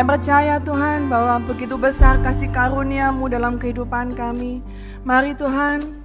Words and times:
Saya 0.00 0.16
percaya 0.16 0.56
Tuhan 0.64 1.12
bahwa 1.12 1.44
begitu 1.44 1.76
besar 1.76 2.16
kasih 2.24 2.48
karuniamu 2.56 3.28
dalam 3.28 3.60
kehidupan 3.60 4.16
kami. 4.16 4.64
Mari 5.04 5.36
Tuhan, 5.36 6.00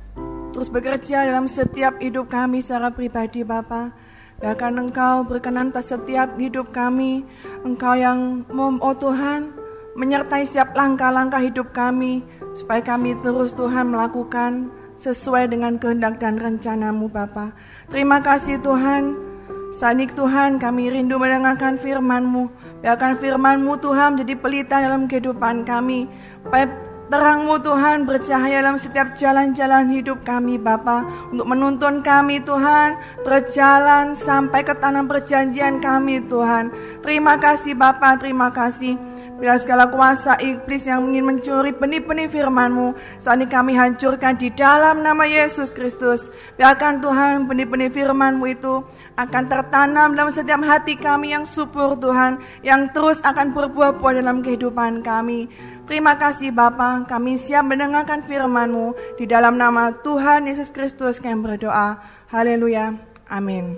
terus 0.52 0.68
bekerja 0.68 1.24
dalam 1.24 1.48
setiap 1.48 1.96
hidup 2.04 2.28
kami 2.28 2.60
secara 2.60 2.92
pribadi 2.92 3.48
Bapa. 3.48 3.96
Bahkan 4.44 4.84
Engkau 4.84 5.24
berkenan 5.24 5.72
atas 5.72 5.96
setiap 5.96 6.36
hidup 6.36 6.76
kami. 6.76 7.24
Engkau 7.64 7.96
yang, 7.96 8.44
oh 8.84 8.96
Tuhan, 9.00 9.56
menyertai 9.96 10.44
setiap 10.44 10.76
langkah-langkah 10.76 11.40
hidup 11.40 11.72
kami. 11.72 12.20
Supaya 12.52 12.84
kami 12.84 13.16
terus 13.24 13.56
Tuhan 13.56 13.96
melakukan 13.96 14.76
sesuai 15.00 15.56
dengan 15.56 15.80
kehendak 15.80 16.20
dan 16.20 16.36
rencanamu 16.36 17.08
Bapa. 17.08 17.56
Terima 17.88 18.20
kasih 18.20 18.60
Tuhan. 18.60 19.35
Ini 19.76 20.08
Tuhan 20.16 20.56
kami 20.56 20.88
rindu 20.88 21.20
mendengarkan 21.20 21.76
firman-Mu. 21.76 22.48
Biarkan 22.80 23.20
firman-Mu 23.20 23.76
Tuhan 23.84 24.16
menjadi 24.16 24.36
pelita 24.40 24.80
dalam 24.80 25.04
kehidupan 25.04 25.68
kami. 25.68 26.08
Supaya 26.48 26.72
terang-Mu 27.12 27.60
Tuhan 27.60 28.08
bercahaya 28.08 28.64
dalam 28.64 28.80
setiap 28.80 29.20
jalan-jalan 29.20 29.92
hidup 29.92 30.24
kami 30.24 30.56
Bapa. 30.56 31.04
Untuk 31.28 31.44
menuntun 31.44 32.00
kami 32.00 32.40
Tuhan 32.40 32.96
berjalan 33.28 34.16
sampai 34.16 34.64
ke 34.64 34.72
tanah 34.80 35.04
perjanjian 35.04 35.84
kami 35.84 36.24
Tuhan. 36.24 36.72
Terima 37.04 37.36
kasih 37.36 37.76
Bapa, 37.76 38.16
terima 38.16 38.56
kasih. 38.56 38.96
Bila 39.36 39.60
segala 39.60 39.92
kuasa 39.92 40.40
iblis 40.40 40.88
yang 40.88 41.12
ingin 41.12 41.28
mencuri 41.28 41.76
benih-benih 41.76 42.32
firman-Mu 42.32 42.96
Saat 43.20 43.44
ini 43.44 43.52
kami 43.52 43.76
hancurkan 43.76 44.40
di 44.40 44.48
dalam 44.56 45.04
nama 45.04 45.28
Yesus 45.28 45.76
Kristus. 45.76 46.32
Biarkan 46.56 47.04
Tuhan 47.04 47.44
benih-benih 47.44 47.92
firman-Mu 47.92 48.46
itu 48.48 48.80
akan 49.20 49.44
tertanam 49.52 50.16
dalam 50.16 50.32
setiap 50.32 50.64
hati 50.64 50.96
kami 50.96 51.36
yang 51.36 51.44
subur 51.44 52.00
Tuhan 52.00 52.40
Yang 52.64 52.82
terus 52.96 53.18
akan 53.28 53.52
berbuah-buah 53.52 54.24
dalam 54.24 54.40
kehidupan 54.40 55.04
kami. 55.04 55.52
Terima 55.86 56.16
kasih 56.16 56.56
Bapa, 56.56 57.04
kami 57.06 57.36
siap 57.36 57.68
mendengarkan 57.68 58.24
firman-Mu. 58.24 59.20
Di 59.20 59.28
dalam 59.28 59.60
nama 59.60 59.92
Tuhan 60.00 60.48
Yesus 60.48 60.72
Kristus 60.72 61.20
kami 61.20 61.44
berdoa. 61.44 62.00
Haleluya, 62.32 62.96
amin. 63.30 63.76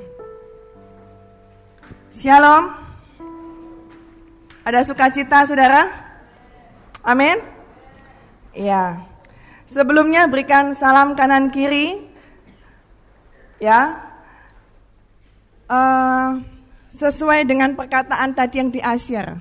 Shalom 2.14 2.87
ada 4.68 4.84
sukacita 4.84 5.48
saudara? 5.48 5.88
Amin? 7.00 7.40
Iya. 8.52 9.00
Sebelumnya 9.72 10.28
berikan 10.28 10.76
salam 10.76 11.16
kanan 11.16 11.48
kiri. 11.48 12.04
Ya. 13.64 14.04
Uh, 15.72 16.44
sesuai 16.92 17.48
dengan 17.48 17.80
perkataan 17.80 18.36
tadi 18.36 18.60
yang 18.60 18.68
di 18.68 18.84
Asyir. 18.84 19.40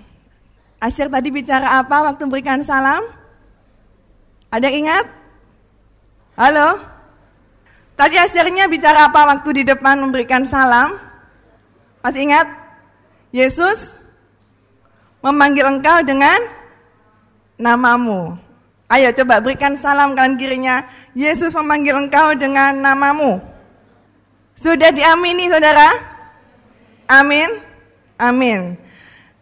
Asyir 0.78 1.10
tadi 1.10 1.34
bicara 1.34 1.82
apa 1.82 2.06
waktu 2.06 2.22
berikan 2.30 2.62
salam? 2.62 3.02
Ada 4.54 4.70
yang 4.70 4.86
ingat? 4.86 5.06
Halo? 6.38 6.78
Tadi 7.98 8.14
Asyirnya 8.14 8.70
bicara 8.70 9.10
apa 9.10 9.26
waktu 9.26 9.50
di 9.58 9.62
depan 9.66 9.98
memberikan 9.98 10.46
salam? 10.46 10.94
Masih 11.98 12.30
ingat? 12.30 12.46
Yesus 13.34 13.96
memanggil 15.20 15.66
engkau 15.68 16.00
dengan 16.04 16.38
namamu. 17.56 18.36
Ayo 18.86 19.10
coba 19.10 19.42
berikan 19.42 19.74
salam 19.82 20.14
kanan 20.14 20.38
kirinya. 20.38 20.86
Yesus 21.16 21.50
memanggil 21.50 21.98
engkau 21.98 22.38
dengan 22.38 22.78
namamu. 22.78 23.42
Sudah 24.54 24.94
diamini 24.94 25.50
saudara? 25.50 25.90
Amin. 27.10 27.58
Amin. 28.16 28.78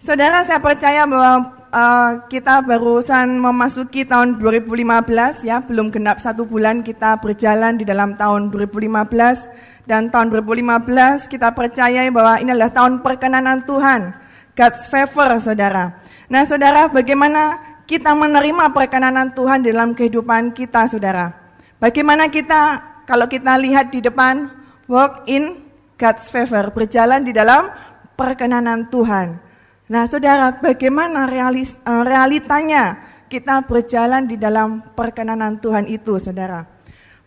Saudara 0.00 0.42
saya 0.48 0.60
percaya 0.60 1.04
bahwa 1.04 1.54
uh, 1.70 2.10
kita 2.32 2.64
barusan 2.64 3.36
memasuki 3.36 4.08
tahun 4.08 4.40
2015 4.40 5.44
ya, 5.44 5.60
belum 5.60 5.92
genap 5.92 6.24
satu 6.24 6.48
bulan 6.48 6.80
kita 6.80 7.20
berjalan 7.20 7.76
di 7.76 7.84
dalam 7.84 8.16
tahun 8.16 8.48
2015 8.48 9.84
dan 9.84 10.08
tahun 10.08 10.32
2015 10.32 11.28
kita 11.28 11.52
percaya 11.52 12.08
bahwa 12.08 12.40
ini 12.40 12.50
adalah 12.56 12.72
tahun 12.72 13.04
perkenanan 13.04 13.64
Tuhan 13.68 14.23
God's 14.54 14.86
favor, 14.86 15.42
saudara. 15.42 15.98
Nah, 16.30 16.46
saudara, 16.46 16.86
bagaimana 16.86 17.58
kita 17.90 18.14
menerima 18.14 18.70
perkenanan 18.70 19.34
Tuhan 19.34 19.66
dalam 19.66 19.98
kehidupan 19.98 20.54
kita, 20.54 20.86
saudara? 20.86 21.34
Bagaimana 21.82 22.30
kita, 22.30 22.80
kalau 23.04 23.26
kita 23.26 23.58
lihat 23.58 23.90
di 23.90 23.98
depan, 23.98 24.48
walk 24.86 25.26
in 25.26 25.58
God's 25.98 26.30
favor, 26.30 26.70
berjalan 26.70 27.26
di 27.26 27.34
dalam 27.34 27.66
perkenanan 28.14 28.86
Tuhan. 28.88 29.42
Nah, 29.90 30.06
saudara, 30.06 30.54
bagaimana 30.62 31.26
realis, 31.26 31.74
eh, 31.74 32.02
realitanya 32.06 33.04
kita 33.26 33.66
berjalan 33.66 34.24
di 34.24 34.38
dalam 34.38 34.80
perkenanan 34.94 35.58
Tuhan 35.58 35.90
itu, 35.90 36.16
saudara? 36.22 36.64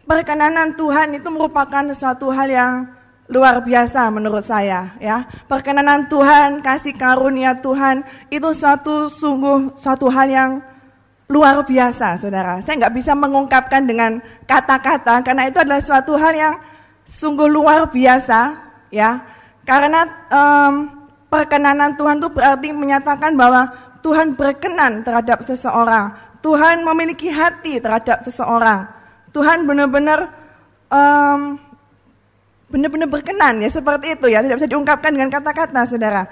Perkenanan 0.08 0.80
Tuhan 0.80 1.12
itu 1.20 1.28
merupakan 1.28 1.84
sesuatu 1.92 2.32
hal 2.32 2.48
yang 2.48 2.74
luar 3.28 3.60
biasa 3.60 4.08
menurut 4.08 4.44
saya 4.48 4.96
ya. 5.00 5.28
Perkenanan 5.48 6.08
Tuhan, 6.08 6.64
kasih 6.64 6.96
karunia 6.96 7.60
Tuhan 7.60 8.04
itu 8.32 8.50
suatu 8.56 9.12
sungguh 9.12 9.76
suatu 9.76 10.08
hal 10.08 10.28
yang 10.32 10.52
luar 11.28 11.60
biasa, 11.68 12.24
saudara. 12.24 12.64
Saya 12.64 12.88
nggak 12.88 12.96
bisa 12.96 13.12
mengungkapkan 13.12 13.84
dengan 13.84 14.24
kata-kata 14.48 15.20
karena 15.28 15.52
itu 15.52 15.60
adalah 15.60 15.84
suatu 15.84 16.16
hal 16.16 16.34
yang 16.34 16.56
sungguh 17.04 17.48
luar 17.52 17.92
biasa, 17.92 18.56
ya. 18.92 19.20
Karena 19.68 20.08
um, 20.32 20.88
perkenanan 21.28 22.00
Tuhan 22.00 22.24
itu 22.24 22.32
berarti 22.32 22.72
menyatakan 22.72 23.36
bahwa 23.36 23.68
Tuhan 24.00 24.40
berkenan 24.40 25.04
terhadap 25.04 25.44
seseorang. 25.44 26.16
Tuhan 26.40 26.88
memiliki 26.88 27.28
hati 27.28 27.84
terhadap 27.84 28.24
seseorang. 28.24 28.88
Tuhan 29.36 29.68
benar-benar 29.68 30.32
benar-benar 32.68 33.08
berkenan 33.08 33.64
ya 33.64 33.70
seperti 33.72 34.20
itu 34.20 34.28
ya, 34.32 34.44
tidak 34.44 34.60
bisa 34.60 34.70
diungkapkan 34.70 35.12
dengan 35.16 35.30
kata-kata 35.32 35.82
saudara. 35.88 36.28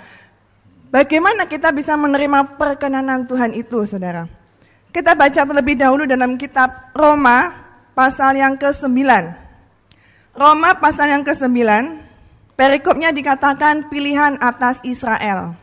Bagaimana 0.91 1.47
kita 1.50 1.75
bisa 1.75 1.96
menerima 2.00 2.56
perkenanan 2.56 3.28
Tuhan 3.28 3.51
itu 3.51 3.84
saudara? 3.84 4.28
Kita 4.96 5.12
baca 5.12 5.44
terlebih 5.44 5.75
dahulu 5.75 6.07
dalam 6.07 6.40
kitab 6.40 6.96
Roma 6.96 7.51
pasal 7.91 8.40
yang 8.40 8.56
ke-9. 8.56 8.96
Roma 10.35 10.79
pasal 10.79 11.12
yang 11.12 11.23
ke-9, 11.23 11.51
perikopnya 12.56 13.12
dikatakan 13.12 13.91
pilihan 13.91 14.40
atas 14.40 14.79
Israel. 14.88 15.56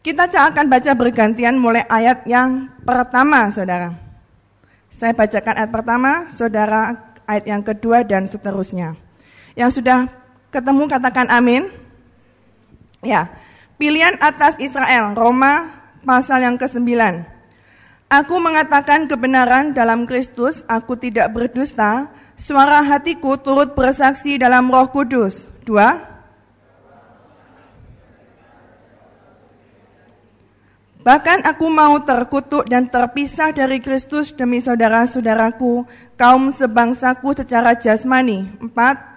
Kita 0.00 0.26
akan 0.26 0.66
baca 0.66 0.90
bergantian 0.96 1.60
mulai 1.60 1.84
ayat 1.86 2.24
yang 2.26 2.72
pertama, 2.82 3.52
saudara. 3.52 3.94
Saya 4.90 5.12
bacakan 5.12 5.54
ayat 5.60 5.70
pertama, 5.70 6.12
saudara 6.32 7.12
ayat 7.28 7.44
yang 7.46 7.62
kedua 7.62 8.02
dan 8.02 8.24
seterusnya. 8.26 9.09
Yang 9.60 9.84
sudah 9.84 10.08
ketemu 10.48 10.88
katakan 10.88 11.28
amin. 11.28 11.68
Ya, 13.04 13.28
pilihan 13.76 14.16
atas 14.16 14.56
Israel, 14.56 15.12
Roma 15.12 15.68
pasal 16.00 16.48
yang 16.48 16.56
ke-9. 16.56 16.80
Aku 18.08 18.40
mengatakan 18.40 19.04
kebenaran 19.04 19.76
dalam 19.76 20.08
Kristus, 20.08 20.64
aku 20.64 20.96
tidak 20.96 21.28
berdusta. 21.36 22.08
Suara 22.40 22.80
hatiku 22.80 23.36
turut 23.36 23.76
bersaksi 23.76 24.40
dalam 24.40 24.72
Roh 24.72 24.88
Kudus. 24.88 25.44
Dua. 25.68 26.08
Bahkan 31.04 31.44
aku 31.44 31.68
mau 31.68 32.00
terkutuk 32.00 32.64
dan 32.64 32.88
terpisah 32.88 33.52
dari 33.52 33.76
Kristus 33.80 34.32
demi 34.32 34.60
saudara-saudaraku, 34.64 35.84
kaum 36.16 36.48
sebangsaku 36.48 37.36
secara 37.36 37.76
jasmani. 37.76 38.48
Empat. 38.56 39.09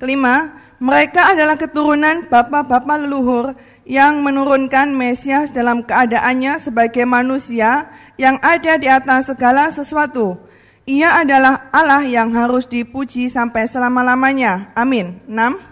Kelima, 0.00 0.56
mereka 0.80 1.36
adalah 1.36 1.60
keturunan 1.60 2.24
bapak-bapak 2.24 3.04
leluhur 3.04 3.52
yang 3.84 4.24
menurunkan 4.24 4.96
Mesias 4.96 5.52
dalam 5.52 5.84
keadaannya 5.84 6.56
sebagai 6.56 7.04
manusia 7.04 7.92
yang 8.16 8.40
ada 8.40 8.80
di 8.80 8.88
atas 8.88 9.28
segala 9.28 9.68
sesuatu. 9.68 10.40
Ia 10.88 11.20
adalah 11.20 11.68
Allah 11.68 12.00
yang 12.08 12.32
harus 12.32 12.64
dipuji 12.64 13.28
sampai 13.28 13.68
selama-lamanya. 13.68 14.72
Amin. 14.72 15.20
6. 15.28 15.68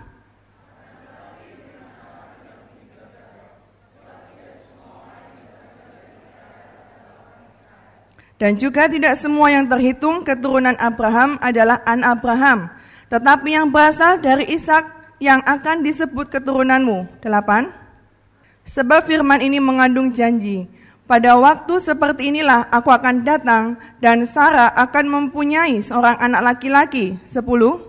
Dan 8.37 8.61
juga 8.61 8.93
tidak 8.93 9.17
semua 9.17 9.51
yang 9.51 9.65
terhitung 9.67 10.21
keturunan 10.21 10.77
Abraham 10.77 11.41
adalah 11.41 11.81
anak 11.89 12.21
Abraham 12.21 12.78
tetapi 13.09 13.57
yang 13.57 13.73
berasal 13.73 14.21
dari 14.21 14.49
Ishak 14.49 14.85
yang 15.19 15.43
akan 15.43 15.83
disebut 15.83 16.29
keturunanmu. 16.31 17.21
Delapan. 17.25 17.73
Sebab 18.69 19.09
firman 19.09 19.41
ini 19.41 19.57
mengandung 19.65 20.13
janji 20.13 20.69
Pada 21.09 21.41
waktu 21.41 21.81
seperti 21.81 22.29
inilah 22.29 22.69
aku 22.69 22.93
akan 22.93 23.25
datang 23.25 23.81
dan 23.97 24.29
Sarah 24.29 24.69
akan 24.77 25.09
mempunyai 25.09 25.81
seorang 25.81 26.21
anak 26.21 26.45
laki-laki. 26.45 27.17
Sepuluh. 27.25 27.88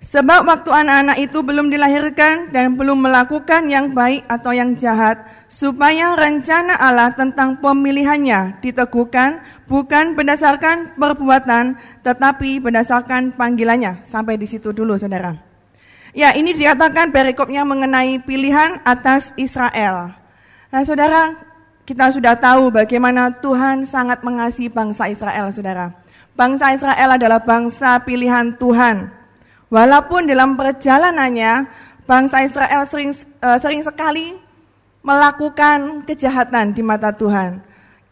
Sebab 0.00 0.48
waktu 0.48 0.72
anak-anak 0.72 1.20
itu 1.20 1.44
belum 1.44 1.68
dilahirkan 1.68 2.48
dan 2.56 2.72
belum 2.72 3.04
melakukan 3.04 3.68
yang 3.68 3.92
baik 3.92 4.24
atau 4.32 4.56
yang 4.56 4.72
jahat, 4.72 5.20
supaya 5.44 6.16
rencana 6.16 6.72
Allah 6.80 7.12
tentang 7.12 7.60
pemilihannya 7.60 8.64
diteguhkan 8.64 9.44
bukan 9.68 10.16
berdasarkan 10.16 10.96
perbuatan, 10.96 11.76
tetapi 12.00 12.64
berdasarkan 12.64 13.36
panggilannya. 13.36 14.00
Sampai 14.00 14.40
di 14.40 14.48
situ 14.48 14.72
dulu, 14.72 14.96
saudara. 14.96 15.36
Ya, 16.16 16.32
ini 16.32 16.56
dikatakan 16.56 17.12
perikopnya 17.12 17.68
mengenai 17.68 18.24
pilihan 18.24 18.80
atas 18.88 19.36
Israel. 19.36 20.16
Nah, 20.72 20.82
saudara, 20.82 21.36
kita 21.84 22.08
sudah 22.08 22.40
tahu 22.40 22.72
bagaimana 22.72 23.36
Tuhan 23.36 23.84
sangat 23.84 24.24
mengasihi 24.24 24.72
bangsa 24.72 25.12
Israel, 25.12 25.52
saudara. 25.52 25.92
Bangsa 26.32 26.72
Israel 26.72 27.20
adalah 27.20 27.44
bangsa 27.44 28.00
pilihan 28.00 28.56
Tuhan. 28.56 29.19
Walaupun 29.70 30.26
dalam 30.26 30.58
perjalanannya, 30.58 31.66
bangsa 32.04 32.42
Israel 32.42 32.82
sering, 32.90 33.14
uh, 33.40 33.58
sering 33.62 33.82
sekali 33.86 34.34
melakukan 35.00 36.02
kejahatan 36.04 36.74
di 36.74 36.82
mata 36.82 37.14
Tuhan. 37.14 37.62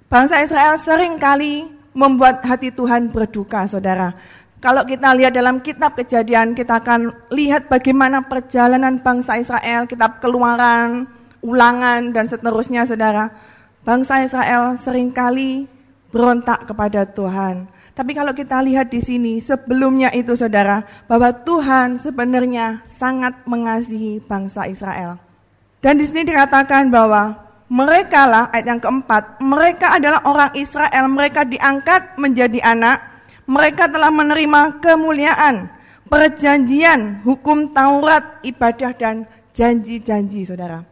Bangsa 0.07 0.41
Israel 0.41 0.79
sering 0.81 1.19
kali 1.19 1.67
membuat 1.93 2.47
hati 2.47 2.71
Tuhan 2.71 3.11
berduka, 3.11 3.67
saudara. 3.67 4.15
Kalau 4.63 4.87
kita 4.87 5.15
lihat 5.15 5.35
dalam 5.35 5.59
kitab 5.59 5.99
kejadian, 5.99 6.55
kita 6.55 6.79
akan 6.79 7.11
lihat 7.35 7.67
bagaimana 7.67 8.23
perjalanan 8.25 9.03
bangsa 9.03 9.39
Israel, 9.39 9.85
kitab 9.91 10.23
keluaran, 10.23 11.11
ulangan, 11.43 12.15
dan 12.15 12.25
seterusnya, 12.31 12.87
saudara 12.87 13.31
bangsa 13.89 14.21
Israel 14.21 14.77
sering 14.77 15.09
kali 15.09 15.65
berontak 16.13 16.69
kepada 16.69 17.09
Tuhan. 17.09 17.65
Tapi 17.99 18.15
kalau 18.15 18.31
kita 18.31 18.63
lihat 18.63 18.95
di 18.95 19.03
sini, 19.03 19.43
sebelumnya 19.43 20.15
itu 20.15 20.39
saudara, 20.39 20.87
bahwa 21.11 21.35
Tuhan 21.35 21.99
sebenarnya 21.99 22.87
sangat 22.87 23.43
mengasihi 23.43 24.23
bangsa 24.23 24.71
Israel. 24.71 25.19
Dan 25.83 25.99
di 25.99 26.07
sini 26.07 26.23
dikatakan 26.23 26.95
bahwa 26.95 27.35
mereka 27.67 28.23
lah, 28.31 28.55
ayat 28.55 28.71
yang 28.71 28.79
keempat, 28.79 29.43
mereka 29.43 29.99
adalah 29.99 30.23
orang 30.31 30.55
Israel, 30.55 31.11
mereka 31.11 31.43
diangkat 31.43 32.15
menjadi 32.15 32.63
anak, 32.71 33.03
mereka 33.51 33.91
telah 33.91 34.15
menerima 34.15 34.79
kemuliaan, 34.79 35.67
perjanjian, 36.07 37.27
hukum 37.27 37.75
Taurat, 37.75 38.39
ibadah, 38.47 38.95
dan 38.95 39.27
janji-janji 39.59 40.47
saudara. 40.47 40.87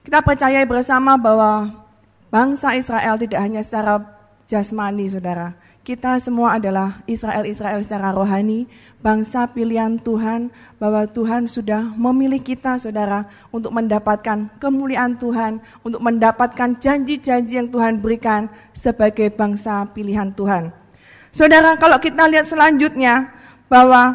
Kita 0.00 0.24
percaya 0.24 0.64
bersama 0.64 1.20
bahwa 1.20 1.84
Bangsa 2.32 2.72
Israel 2.72 3.20
tidak 3.20 3.44
hanya 3.44 3.60
secara 3.60 4.00
jasmani, 4.48 5.04
saudara. 5.12 5.52
Kita 5.82 6.14
semua 6.22 6.62
adalah 6.62 7.02
Israel-Israel 7.10 7.82
secara 7.82 8.14
rohani, 8.14 8.70
bangsa 9.02 9.50
pilihan 9.50 9.98
Tuhan, 9.98 10.54
bahwa 10.78 11.10
Tuhan 11.10 11.50
sudah 11.50 11.90
memilih 11.98 12.38
kita, 12.38 12.78
saudara, 12.78 13.26
untuk 13.50 13.74
mendapatkan 13.74 14.46
kemuliaan 14.62 15.18
Tuhan, 15.18 15.58
untuk 15.82 15.98
mendapatkan 15.98 16.78
janji-janji 16.78 17.58
yang 17.58 17.66
Tuhan 17.66 17.98
berikan 17.98 18.46
sebagai 18.70 19.26
bangsa 19.34 19.82
pilihan 19.90 20.30
Tuhan. 20.38 20.70
Saudara, 21.34 21.74
kalau 21.74 21.98
kita 21.98 22.30
lihat 22.30 22.46
selanjutnya, 22.46 23.34
bahwa 23.66 24.14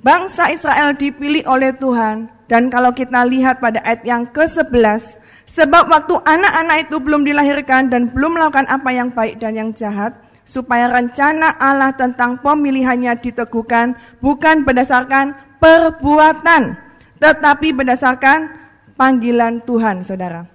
bangsa 0.00 0.48
Israel 0.48 0.96
dipilih 0.96 1.44
oleh 1.44 1.76
Tuhan, 1.76 2.32
dan 2.48 2.72
kalau 2.72 2.88
kita 2.88 3.20
lihat 3.28 3.60
pada 3.60 3.84
ayat 3.84 4.00
yang 4.08 4.24
ke-11, 4.32 5.20
Sebab 5.52 5.84
waktu 5.92 6.16
anak-anak 6.24 6.88
itu 6.88 6.96
belum 6.96 7.28
dilahirkan 7.28 7.92
dan 7.92 8.08
belum 8.08 8.40
melakukan 8.40 8.64
apa 8.72 8.88
yang 8.88 9.12
baik 9.12 9.36
dan 9.36 9.52
yang 9.52 9.68
jahat, 9.76 10.16
supaya 10.42 10.90
rencana 10.90 11.54
Allah 11.56 11.94
tentang 11.94 12.38
pemilihannya 12.42 13.14
diteguhkan 13.22 13.94
bukan 14.18 14.66
berdasarkan 14.66 15.34
perbuatan, 15.62 16.74
tetapi 17.22 17.70
berdasarkan 17.70 18.50
panggilan 18.98 19.62
Tuhan, 19.62 20.02
saudara. 20.02 20.46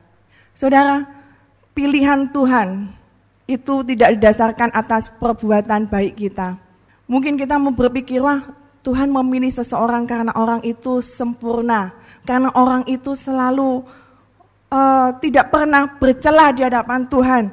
Saudara, 0.51 1.07
pilihan 1.71 2.27
Tuhan 2.33 2.91
itu 3.47 3.85
tidak 3.87 4.19
didasarkan 4.19 4.75
atas 4.75 5.07
perbuatan 5.15 5.87
baik 5.87 6.19
kita. 6.19 6.59
Mungkin 7.07 7.39
kita 7.39 7.55
mau 7.55 7.71
berpikir, 7.71 8.19
wah 8.19 8.43
Tuhan 8.83 9.07
memilih 9.07 9.51
seseorang 9.51 10.03
karena 10.03 10.35
orang 10.35 10.59
itu 10.67 10.99
sempurna, 10.99 11.95
karena 12.27 12.51
orang 12.51 12.83
itu 12.91 13.15
selalu 13.15 13.87
uh, 14.67 15.15
tidak 15.23 15.47
pernah 15.47 15.87
bercelah 15.95 16.51
di 16.51 16.67
hadapan 16.67 17.07
Tuhan. 17.07 17.43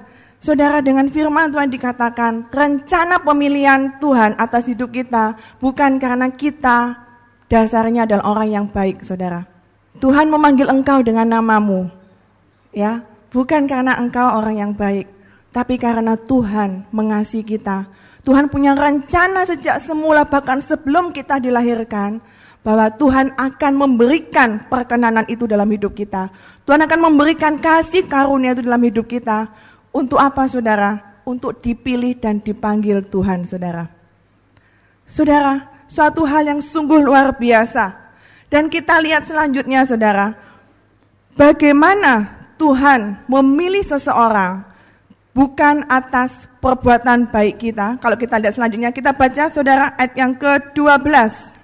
Saudara 0.45 0.85
dengan 0.85 1.09
firman 1.09 1.49
Tuhan 1.49 1.73
dikatakan 1.73 2.53
rencana 2.53 3.17
pemilihan 3.25 3.97
Tuhan 3.97 4.37
atas 4.37 4.69
hidup 4.69 4.93
kita 4.93 5.41
bukan 5.57 5.97
karena 5.97 6.29
kita 6.29 7.01
dasarnya 7.49 8.05
adalah 8.05 8.37
orang 8.37 8.49
yang 8.53 8.67
baik, 8.69 9.01
saudara. 9.01 9.49
Tuhan 10.05 10.29
memanggil 10.29 10.69
engkau 10.69 11.01
dengan 11.01 11.33
namamu, 11.33 11.89
ya, 12.77 13.01
bukan 13.33 13.65
karena 13.65 13.97
engkau 13.97 14.37
orang 14.37 14.61
yang 14.61 14.73
baik, 14.77 15.09
tapi 15.49 15.81
karena 15.81 16.13
Tuhan 16.13 16.93
mengasihi 16.93 17.41
kita. 17.41 17.89
Tuhan 18.21 18.53
punya 18.53 18.77
rencana 18.77 19.49
sejak 19.49 19.81
semula 19.81 20.29
bahkan 20.29 20.61
sebelum 20.61 21.17
kita 21.17 21.41
dilahirkan 21.41 22.21
bahwa 22.61 22.93
Tuhan 22.93 23.33
akan 23.33 23.73
memberikan 23.81 24.69
perkenanan 24.69 25.25
itu 25.25 25.49
dalam 25.49 25.73
hidup 25.73 25.97
kita. 25.97 26.29
Tuhan 26.69 26.85
akan 26.85 27.01
memberikan 27.01 27.57
kasih 27.57 28.05
karunia 28.05 28.53
itu 28.53 28.61
dalam 28.61 28.85
hidup 28.85 29.09
kita. 29.09 29.49
Untuk 29.95 30.19
apa 30.19 30.51
saudara? 30.51 31.23
Untuk 31.23 31.63
dipilih 31.63 32.19
dan 32.19 32.43
dipanggil 32.43 33.07
Tuhan 33.07 33.47
saudara. 33.47 33.87
Saudara, 35.07 35.71
suatu 35.87 36.27
hal 36.27 36.51
yang 36.51 36.59
sungguh 36.59 36.99
luar 36.99 37.39
biasa. 37.39 37.95
Dan 38.51 38.67
kita 38.67 38.99
lihat 38.99 39.31
selanjutnya 39.31 39.87
saudara. 39.87 40.35
Bagaimana 41.39 42.27
Tuhan 42.59 43.23
memilih 43.31 43.87
seseorang 43.87 44.67
bukan 45.35 45.87
atas 45.91 46.47
perbuatan 46.63 47.31
baik 47.31 47.63
kita. 47.63 47.99
Kalau 48.03 48.17
kita 48.19 48.39
lihat 48.39 48.55
selanjutnya, 48.55 48.91
kita 48.95 49.15
baca 49.15 49.51
saudara 49.51 49.95
ayat 49.99 50.15
yang 50.15 50.33
ke-12. 50.39 51.55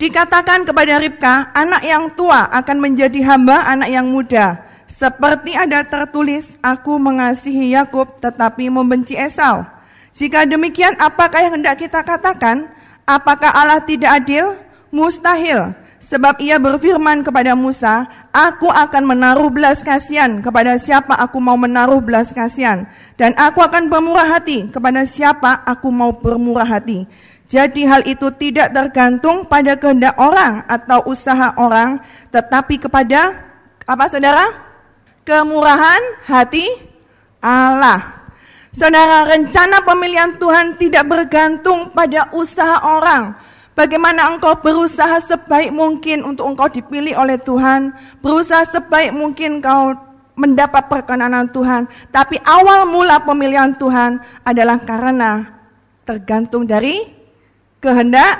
Dikatakan 0.00 0.64
kepada 0.64 0.96
Ribka, 0.96 1.52
anak 1.52 1.84
yang 1.84 2.08
tua 2.16 2.48
akan 2.48 2.76
menjadi 2.80 3.20
hamba 3.20 3.68
anak 3.68 3.88
yang 3.92 4.08
muda. 4.08 4.69
Seperti 4.90 5.54
ada 5.54 5.86
tertulis, 5.86 6.58
aku 6.58 6.98
mengasihi 6.98 7.78
Yakub 7.78 8.18
tetapi 8.18 8.66
membenci 8.66 9.14
Esau. 9.14 9.62
Jika 10.10 10.42
demikian, 10.42 10.98
apakah 10.98 11.46
yang 11.46 11.62
hendak 11.62 11.78
kita 11.78 12.02
katakan? 12.02 12.66
Apakah 13.06 13.54
Allah 13.54 13.78
tidak 13.86 14.10
adil? 14.10 14.58
Mustahil. 14.90 15.70
Sebab 16.02 16.42
ia 16.42 16.58
berfirman 16.58 17.22
kepada 17.22 17.54
Musa, 17.54 18.10
aku 18.34 18.66
akan 18.66 19.14
menaruh 19.14 19.46
belas 19.46 19.78
kasihan 19.78 20.42
kepada 20.42 20.74
siapa 20.74 21.14
aku 21.14 21.38
mau 21.38 21.54
menaruh 21.54 22.02
belas 22.02 22.34
kasihan. 22.34 22.82
Dan 23.14 23.30
aku 23.38 23.62
akan 23.62 23.86
bermurah 23.86 24.26
hati 24.26 24.66
kepada 24.74 25.06
siapa 25.06 25.62
aku 25.62 25.86
mau 25.94 26.10
bermurah 26.10 26.66
hati. 26.66 27.06
Jadi 27.46 27.86
hal 27.86 28.02
itu 28.10 28.26
tidak 28.34 28.74
tergantung 28.74 29.46
pada 29.46 29.78
kehendak 29.78 30.18
orang 30.18 30.66
atau 30.66 31.06
usaha 31.06 31.54
orang, 31.54 32.02
tetapi 32.34 32.82
kepada 32.82 33.38
apa 33.86 34.10
saudara? 34.10 34.69
Kemurahan 35.30 36.26
hati 36.26 36.66
Allah. 37.38 38.26
Saudara, 38.74 39.30
rencana 39.30 39.78
pemilihan 39.78 40.34
Tuhan 40.34 40.74
tidak 40.74 41.06
bergantung 41.06 41.94
pada 41.94 42.26
usaha 42.34 42.82
orang. 42.82 43.38
Bagaimana 43.78 44.26
engkau 44.26 44.58
berusaha 44.58 45.22
sebaik 45.22 45.70
mungkin 45.70 46.26
untuk 46.26 46.50
engkau 46.50 46.66
dipilih 46.66 47.14
oleh 47.14 47.38
Tuhan, 47.38 47.94
berusaha 48.18 48.66
sebaik 48.74 49.14
mungkin 49.14 49.62
engkau 49.62 49.94
mendapat 50.34 50.90
perkenanan 50.90 51.46
Tuhan, 51.54 51.86
tapi 52.10 52.34
awal 52.42 52.90
mula 52.90 53.22
pemilihan 53.22 53.70
Tuhan 53.78 54.18
adalah 54.42 54.82
karena 54.82 55.46
tergantung 56.02 56.66
dari 56.66 57.06
kehendak 57.78 58.34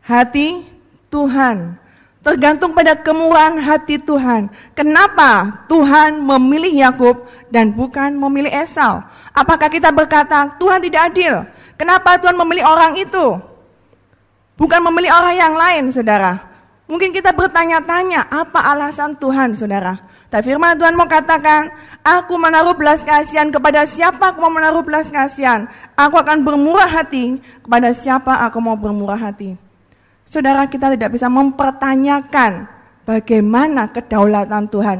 hati 0.00 0.64
Tuhan. 1.12 1.83
Tergantung 2.24 2.72
pada 2.72 2.96
kemurahan 2.96 3.60
hati 3.60 4.00
Tuhan. 4.00 4.48
Kenapa 4.72 5.60
Tuhan 5.68 6.24
memilih 6.24 6.72
Yakub 6.72 7.28
dan 7.52 7.68
bukan 7.76 8.16
memilih 8.16 8.48
Esau? 8.48 9.04
Apakah 9.36 9.68
kita 9.68 9.92
berkata 9.92 10.56
Tuhan 10.56 10.80
tidak 10.80 11.12
adil? 11.12 11.44
Kenapa 11.76 12.16
Tuhan 12.16 12.32
memilih 12.32 12.64
orang 12.64 12.96
itu? 12.96 13.36
Bukan 14.56 14.80
memilih 14.88 15.12
orang 15.12 15.36
yang 15.36 15.52
lain, 15.52 15.84
saudara. 15.92 16.40
Mungkin 16.88 17.12
kita 17.12 17.36
bertanya-tanya, 17.36 18.32
apa 18.32 18.72
alasan 18.72 19.12
Tuhan, 19.20 19.52
saudara? 19.52 20.00
Tapi 20.32 20.50
firman 20.50 20.80
Tuhan 20.80 20.96
mau 20.96 21.04
katakan, 21.04 21.70
aku 22.00 22.40
menaruh 22.40 22.72
belas 22.72 23.04
kasihan 23.04 23.52
kepada 23.52 23.84
siapa 23.84 24.32
aku 24.32 24.40
mau 24.40 24.50
menaruh 24.50 24.80
belas 24.80 25.12
kasihan. 25.12 25.68
Aku 25.92 26.16
akan 26.16 26.40
bermurah 26.40 26.88
hati 26.88 27.36
kepada 27.60 27.92
siapa 27.92 28.48
aku 28.48 28.58
mau 28.64 28.74
bermurah 28.80 29.20
hati. 29.20 29.63
Saudara 30.24 30.64
kita 30.66 30.88
tidak 30.96 31.12
bisa 31.12 31.28
mempertanyakan 31.28 32.64
bagaimana 33.04 33.92
kedaulatan 33.92 34.66
Tuhan. 34.72 34.98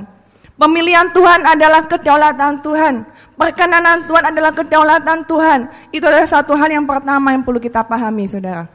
Pemilihan 0.54 1.10
Tuhan 1.10 1.40
adalah 1.42 1.82
kedaulatan 1.90 2.62
Tuhan. 2.62 2.94
Perkenanan 3.34 4.06
Tuhan 4.06 4.30
adalah 4.30 4.52
kedaulatan 4.54 5.26
Tuhan. 5.26 5.66
Itu 5.90 6.06
adalah 6.06 6.30
satu 6.30 6.54
hal 6.54 6.70
yang 6.70 6.86
pertama 6.86 7.34
yang 7.34 7.42
perlu 7.42 7.58
kita 7.58 7.82
pahami, 7.82 8.30
saudara. 8.30 8.70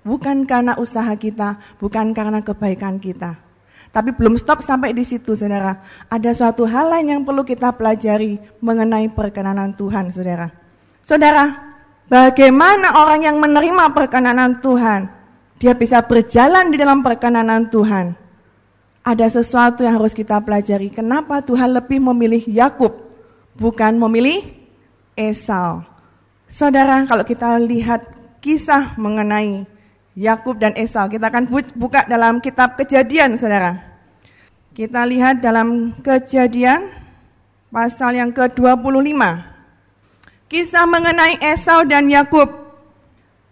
Bukan 0.00 0.48
karena 0.48 0.72
usaha 0.80 1.12
kita, 1.12 1.60
bukan 1.76 2.16
karena 2.16 2.40
kebaikan 2.40 2.96
kita. 2.96 3.36
Tapi 3.92 4.10
belum 4.16 4.40
stop 4.40 4.64
sampai 4.64 4.96
di 4.96 5.04
situ, 5.04 5.36
saudara. 5.36 5.84
Ada 6.08 6.32
suatu 6.32 6.64
hal 6.64 6.88
lain 6.88 7.06
yang 7.12 7.22
perlu 7.22 7.44
kita 7.44 7.76
pelajari 7.76 8.40
mengenai 8.64 9.12
perkenanan 9.12 9.76
Tuhan, 9.76 10.08
saudara. 10.08 10.48
Saudara, 11.04 11.76
bagaimana 12.08 13.04
orang 13.04 13.20
yang 13.28 13.36
menerima 13.36 13.92
perkenanan 13.92 14.58
Tuhan, 14.64 15.13
dia 15.64 15.72
bisa 15.72 16.04
berjalan 16.04 16.68
di 16.68 16.76
dalam 16.76 17.00
perkenanan 17.00 17.72
Tuhan. 17.72 18.12
Ada 19.00 19.40
sesuatu 19.40 19.80
yang 19.80 19.96
harus 19.96 20.12
kita 20.12 20.36
pelajari. 20.44 20.92
Kenapa 20.92 21.40
Tuhan 21.40 21.72
lebih 21.72 22.04
memilih 22.04 22.44
Yakub 22.44 22.92
bukan 23.56 23.96
memilih 23.96 24.44
Esau. 25.16 25.80
Saudara, 26.44 27.08
kalau 27.08 27.24
kita 27.24 27.56
lihat 27.56 28.04
kisah 28.44 28.92
mengenai 29.00 29.64
Yakub 30.12 30.60
dan 30.60 30.76
Esau, 30.76 31.08
kita 31.08 31.32
akan 31.32 31.48
buka 31.72 32.04
dalam 32.12 32.44
kitab 32.44 32.76
Kejadian, 32.76 33.40
Saudara. 33.40 33.80
Kita 34.76 35.08
lihat 35.08 35.40
dalam 35.40 35.96
Kejadian 36.04 36.92
pasal 37.72 38.20
yang 38.20 38.36
ke-25. 38.36 39.16
Kisah 40.44 40.84
mengenai 40.84 41.40
Esau 41.40 41.88
dan 41.88 42.12
Yakub. 42.12 42.63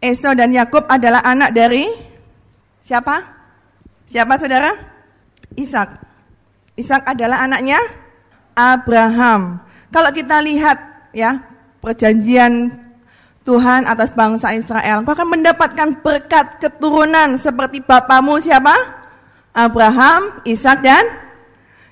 Esau 0.02 0.34
dan 0.34 0.50
Yakub 0.50 0.82
adalah 0.90 1.22
anak 1.22 1.54
dari 1.54 1.86
siapa? 2.82 3.22
Siapa 4.10 4.34
Saudara? 4.34 4.74
Ishak. 5.54 5.94
Ishak 6.74 7.06
adalah 7.06 7.46
anaknya 7.46 7.78
Abraham. 8.58 9.62
Kalau 9.94 10.10
kita 10.10 10.42
lihat 10.42 10.82
ya 11.14 11.38
perjanjian 11.78 12.74
Tuhan 13.46 13.86
atas 13.86 14.10
bangsa 14.10 14.50
Israel, 14.58 15.06
kau 15.06 15.14
akan 15.14 15.38
mendapatkan 15.38 16.02
berkat 16.02 16.58
keturunan 16.58 17.38
seperti 17.38 17.78
bapamu 17.78 18.42
siapa? 18.42 18.74
Abraham, 19.54 20.42
Ishak 20.42 20.82
dan 20.82 21.04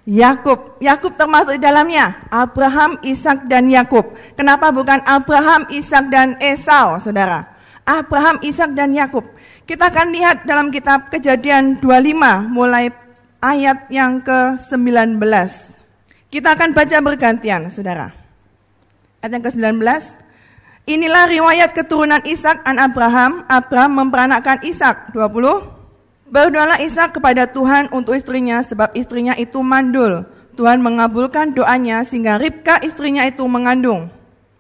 Yakub. 0.02 0.82
Yakub 0.82 1.14
termasuk 1.14 1.58
di 1.58 1.62
dalamnya. 1.62 2.26
Abraham, 2.26 2.98
Ishak 3.06 3.46
dan 3.46 3.70
Yakub. 3.70 4.18
Kenapa 4.34 4.74
bukan 4.74 4.98
Abraham, 5.06 5.70
Ishak 5.70 6.10
dan 6.10 6.34
Esau, 6.42 6.98
Saudara? 6.98 7.59
Abraham, 7.90 8.38
Ishak 8.38 8.78
dan 8.78 8.94
Yakub. 8.94 9.26
Kita 9.66 9.90
akan 9.90 10.14
lihat 10.14 10.46
dalam 10.46 10.70
kitab 10.70 11.10
Kejadian 11.10 11.82
25 11.82 12.46
mulai 12.46 12.94
ayat 13.42 13.90
yang 13.90 14.22
ke-19. 14.22 15.18
Kita 16.30 16.54
akan 16.54 16.70
baca 16.70 16.96
bergantian, 17.02 17.66
saudara. 17.66 18.14
Ayat 19.18 19.30
yang 19.34 19.42
ke-19. 19.42 19.82
Inilah 20.86 21.26
riwayat 21.26 21.70
keturunan 21.74 22.22
Ishak 22.22 22.62
an 22.62 22.78
Abraham. 22.78 23.42
Abraham 23.50 24.06
memperanakkan 24.06 24.62
Ishak. 24.62 25.10
20. 25.14 26.30
Berdoalah 26.30 26.78
Ishak 26.78 27.18
kepada 27.18 27.50
Tuhan 27.50 27.90
untuk 27.90 28.14
istrinya 28.14 28.62
sebab 28.62 28.94
istrinya 28.94 29.34
itu 29.34 29.58
mandul. 29.66 30.22
Tuhan 30.54 30.82
mengabulkan 30.82 31.54
doanya 31.54 32.06
sehingga 32.06 32.38
Ribka 32.38 32.82
istrinya 32.82 33.26
itu 33.26 33.42
mengandung. 33.46 34.10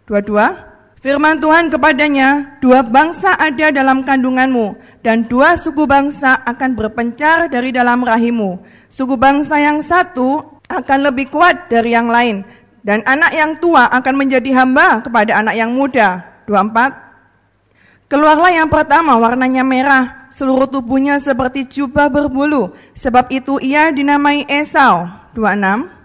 22. 0.06 0.69
Firman 1.00 1.40
Tuhan 1.40 1.72
kepadanya, 1.72 2.60
dua 2.60 2.84
bangsa 2.84 3.32
ada 3.40 3.72
dalam 3.72 4.04
kandunganmu, 4.04 5.00
dan 5.00 5.24
dua 5.24 5.56
suku 5.56 5.88
bangsa 5.88 6.44
akan 6.44 6.76
berpencar 6.76 7.48
dari 7.48 7.72
dalam 7.72 8.04
rahimu. 8.04 8.60
Suku 8.92 9.16
bangsa 9.16 9.56
yang 9.56 9.80
satu 9.80 10.60
akan 10.68 10.98
lebih 11.08 11.32
kuat 11.32 11.72
dari 11.72 11.96
yang 11.96 12.12
lain 12.12 12.44
dan 12.84 13.00
anak 13.08 13.32
yang 13.32 13.56
tua 13.56 13.88
akan 13.88 14.14
menjadi 14.16 14.52
hamba 14.60 15.00
kepada 15.00 15.40
anak 15.40 15.56
yang 15.56 15.72
muda. 15.72 16.20
24 16.44 18.12
Keluarlah 18.12 18.52
yang 18.52 18.68
pertama 18.68 19.16
warnanya 19.16 19.64
merah, 19.64 20.28
seluruh 20.34 20.68
tubuhnya 20.68 21.16
seperti 21.16 21.64
jubah 21.64 22.12
berbulu, 22.12 22.76
sebab 22.92 23.32
itu 23.32 23.56
ia 23.62 23.88
dinamai 23.88 24.44
Esau. 24.44 25.08
26 25.32 25.99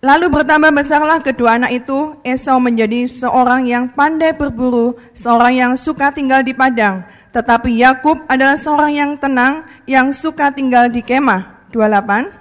Lalu 0.00 0.32
bertambah 0.32 0.72
besarlah 0.72 1.20
kedua 1.20 1.60
anak 1.60 1.84
itu, 1.84 2.16
Esau 2.24 2.56
menjadi 2.56 3.04
seorang 3.04 3.68
yang 3.68 3.84
pandai 3.92 4.32
berburu, 4.32 4.96
seorang 5.12 5.52
yang 5.52 5.72
suka 5.76 6.08
tinggal 6.08 6.40
di 6.40 6.56
padang, 6.56 7.04
tetapi 7.36 7.68
Yakub 7.76 8.24
adalah 8.24 8.56
seorang 8.56 8.92
yang 8.96 9.12
tenang, 9.20 9.68
yang 9.84 10.08
suka 10.08 10.48
tinggal 10.56 10.88
di 10.88 11.04
kemah. 11.04 11.68
28 11.68 12.40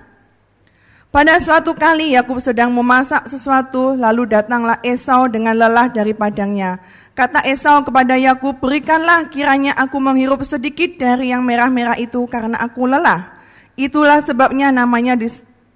pada 1.10 1.42
suatu 1.42 1.74
kali 1.74 2.13
Yakub 2.13 2.38
sedang 2.38 2.70
memasak 2.70 3.25
sesuatu, 3.25 3.98
lalu 3.98 4.30
datanglah 4.30 4.78
Esau 4.86 5.25
dengan 5.25 5.58
lelah 5.58 5.89
dari 5.89 6.13
padangnya. 6.13 6.78
Kata 7.18 7.42
Esau 7.50 7.82
kepada 7.82 8.13
Yakub, 8.13 8.62
"Berikanlah 8.62 9.25
kiranya 9.25 9.74
aku 9.74 9.98
menghirup 9.98 10.46
sedikit 10.46 11.01
dari 11.01 11.34
yang 11.34 11.42
merah-merah 11.42 11.98
itu 11.98 12.30
karena 12.30 12.62
aku 12.62 12.86
lelah." 12.86 13.42
Itulah 13.74 14.22
sebabnya 14.22 14.70
namanya 14.70 15.18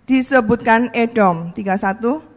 disebutkan 0.07 0.91
Edom. 0.91 1.51
31 1.55 2.33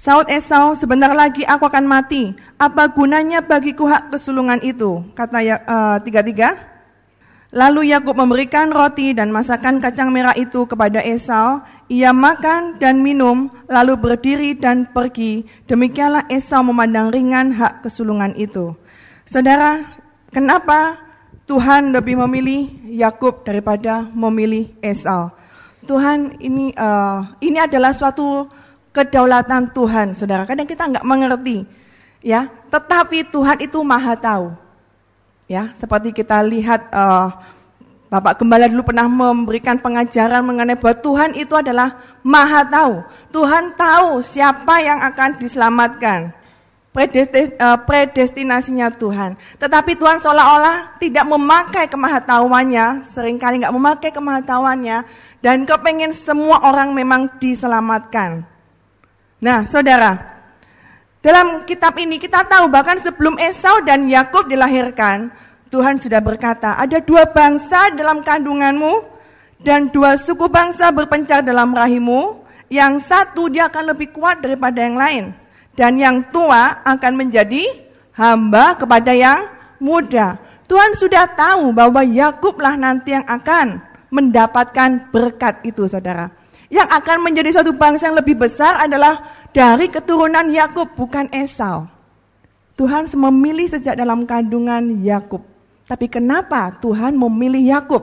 Saud 0.00 0.32
Esau, 0.32 0.72
sebentar 0.80 1.12
lagi 1.12 1.44
aku 1.44 1.68
akan 1.68 1.84
mati. 1.84 2.32
Apa 2.56 2.88
gunanya 2.88 3.44
bagiku 3.44 3.84
hak 3.84 4.08
kesulungan 4.08 4.56
itu? 4.64 5.04
Kata 5.12 5.44
uh, 5.44 5.98
tiga 6.00 6.24
tiga. 6.24 6.48
Lalu 7.50 7.90
Yakub 7.90 8.14
memberikan 8.14 8.70
roti 8.70 9.10
dan 9.10 9.28
masakan 9.34 9.82
kacang 9.82 10.08
merah 10.08 10.32
itu 10.38 10.64
kepada 10.64 11.02
Esau. 11.02 11.60
Ia 11.90 12.14
makan 12.14 12.78
dan 12.78 13.02
minum, 13.02 13.50
lalu 13.66 13.98
berdiri 13.98 14.54
dan 14.56 14.88
pergi. 14.88 15.42
Demikianlah 15.66 16.30
Esau 16.32 16.62
memandang 16.64 17.10
ringan 17.10 17.52
hak 17.52 17.84
kesulungan 17.84 18.32
itu. 18.38 18.72
Saudara, 19.28 19.84
kenapa 20.30 20.96
Tuhan 21.44 21.90
lebih 21.90 22.22
memilih 22.24 22.72
Yakub 22.88 23.44
daripada 23.44 24.06
memilih 24.14 24.70
Esau? 24.80 25.39
Tuhan 25.90 26.38
ini 26.38 26.70
uh, 26.78 27.26
ini 27.42 27.58
adalah 27.58 27.90
suatu 27.90 28.46
kedaulatan 28.94 29.74
Tuhan, 29.74 30.14
saudara. 30.14 30.46
Kadang 30.46 30.70
kita 30.70 30.86
nggak 30.86 31.02
mengerti, 31.02 31.66
ya. 32.22 32.46
Tetapi 32.70 33.26
Tuhan 33.26 33.58
itu 33.58 33.82
maha 33.82 34.14
tahu. 34.14 34.54
Ya, 35.50 35.74
seperti 35.74 36.14
kita 36.14 36.46
lihat 36.46 36.86
uh, 36.94 37.34
Bapak 38.06 38.38
Gembala 38.38 38.70
dulu 38.70 38.86
pernah 38.86 39.10
memberikan 39.10 39.82
pengajaran 39.82 40.46
mengenai 40.46 40.78
bahwa 40.78 40.94
Tuhan 40.94 41.30
itu 41.34 41.58
adalah 41.58 41.98
maha 42.22 42.62
tahu. 42.62 43.02
Tuhan 43.34 43.74
tahu 43.74 44.22
siapa 44.22 44.78
yang 44.78 45.02
akan 45.02 45.42
diselamatkan. 45.42 46.30
Eh, 46.90 47.78
predestinasinya 47.86 48.90
Tuhan. 48.90 49.38
Tetapi 49.62 49.94
Tuhan 49.94 50.18
seolah-olah 50.18 50.98
tidak 50.98 51.22
memakai 51.22 51.86
kemahatauannya, 51.86 53.06
sering 53.06 53.38
kali 53.38 53.62
nggak 53.62 53.70
memakai 53.70 54.10
kemahatauannya, 54.10 55.06
dan 55.38 55.62
kepengen 55.62 56.10
semua 56.10 56.58
orang 56.66 56.90
memang 56.90 57.30
diselamatkan. 57.38 58.42
Nah, 59.38 59.70
saudara, 59.70 60.18
dalam 61.22 61.62
kitab 61.62 61.94
ini 61.94 62.18
kita 62.18 62.42
tahu 62.42 62.66
bahkan 62.66 62.98
sebelum 62.98 63.38
Esau 63.38 63.86
dan 63.86 64.10
Yakub 64.10 64.50
dilahirkan, 64.50 65.30
Tuhan 65.70 66.02
sudah 66.02 66.18
berkata, 66.18 66.74
ada 66.74 66.98
dua 66.98 67.22
bangsa 67.30 67.94
dalam 67.94 68.26
kandunganmu 68.26 69.06
dan 69.62 69.94
dua 69.94 70.18
suku 70.18 70.50
bangsa 70.50 70.90
berpencar 70.90 71.46
dalam 71.46 71.70
rahimu. 71.70 72.42
Yang 72.70 73.06
satu 73.06 73.50
dia 73.50 73.66
akan 73.66 73.94
lebih 73.94 74.14
kuat 74.14 74.42
daripada 74.42 74.78
yang 74.78 74.94
lain. 74.94 75.24
Dan 75.74 75.98
yang 75.98 76.28
tua 76.34 76.82
akan 76.82 77.12
menjadi 77.14 77.62
hamba 78.14 78.76
kepada 78.76 79.12
yang 79.14 79.48
muda. 79.80 80.36
Tuhan 80.70 80.94
sudah 80.94 81.26
tahu 81.34 81.74
bahwa 81.74 82.04
Yakublah 82.04 82.78
nanti 82.78 83.16
yang 83.16 83.26
akan 83.26 83.82
mendapatkan 84.12 85.10
berkat 85.10 85.64
itu 85.66 85.86
saudara. 85.90 86.30
Yang 86.70 86.88
akan 86.94 87.18
menjadi 87.26 87.50
suatu 87.50 87.74
bangsa 87.74 88.10
yang 88.10 88.18
lebih 88.22 88.38
besar 88.38 88.78
adalah 88.78 89.26
dari 89.50 89.90
keturunan 89.90 90.46
Yakub 90.46 90.94
bukan 90.94 91.26
Esau. 91.34 91.90
Tuhan 92.78 93.10
memilih 93.10 93.66
sejak 93.66 93.98
dalam 93.98 94.22
kandungan 94.22 95.02
Yakub. 95.02 95.42
Tapi 95.90 96.06
kenapa 96.06 96.70
Tuhan 96.78 97.18
memilih 97.18 97.74
Yakub? 97.74 98.02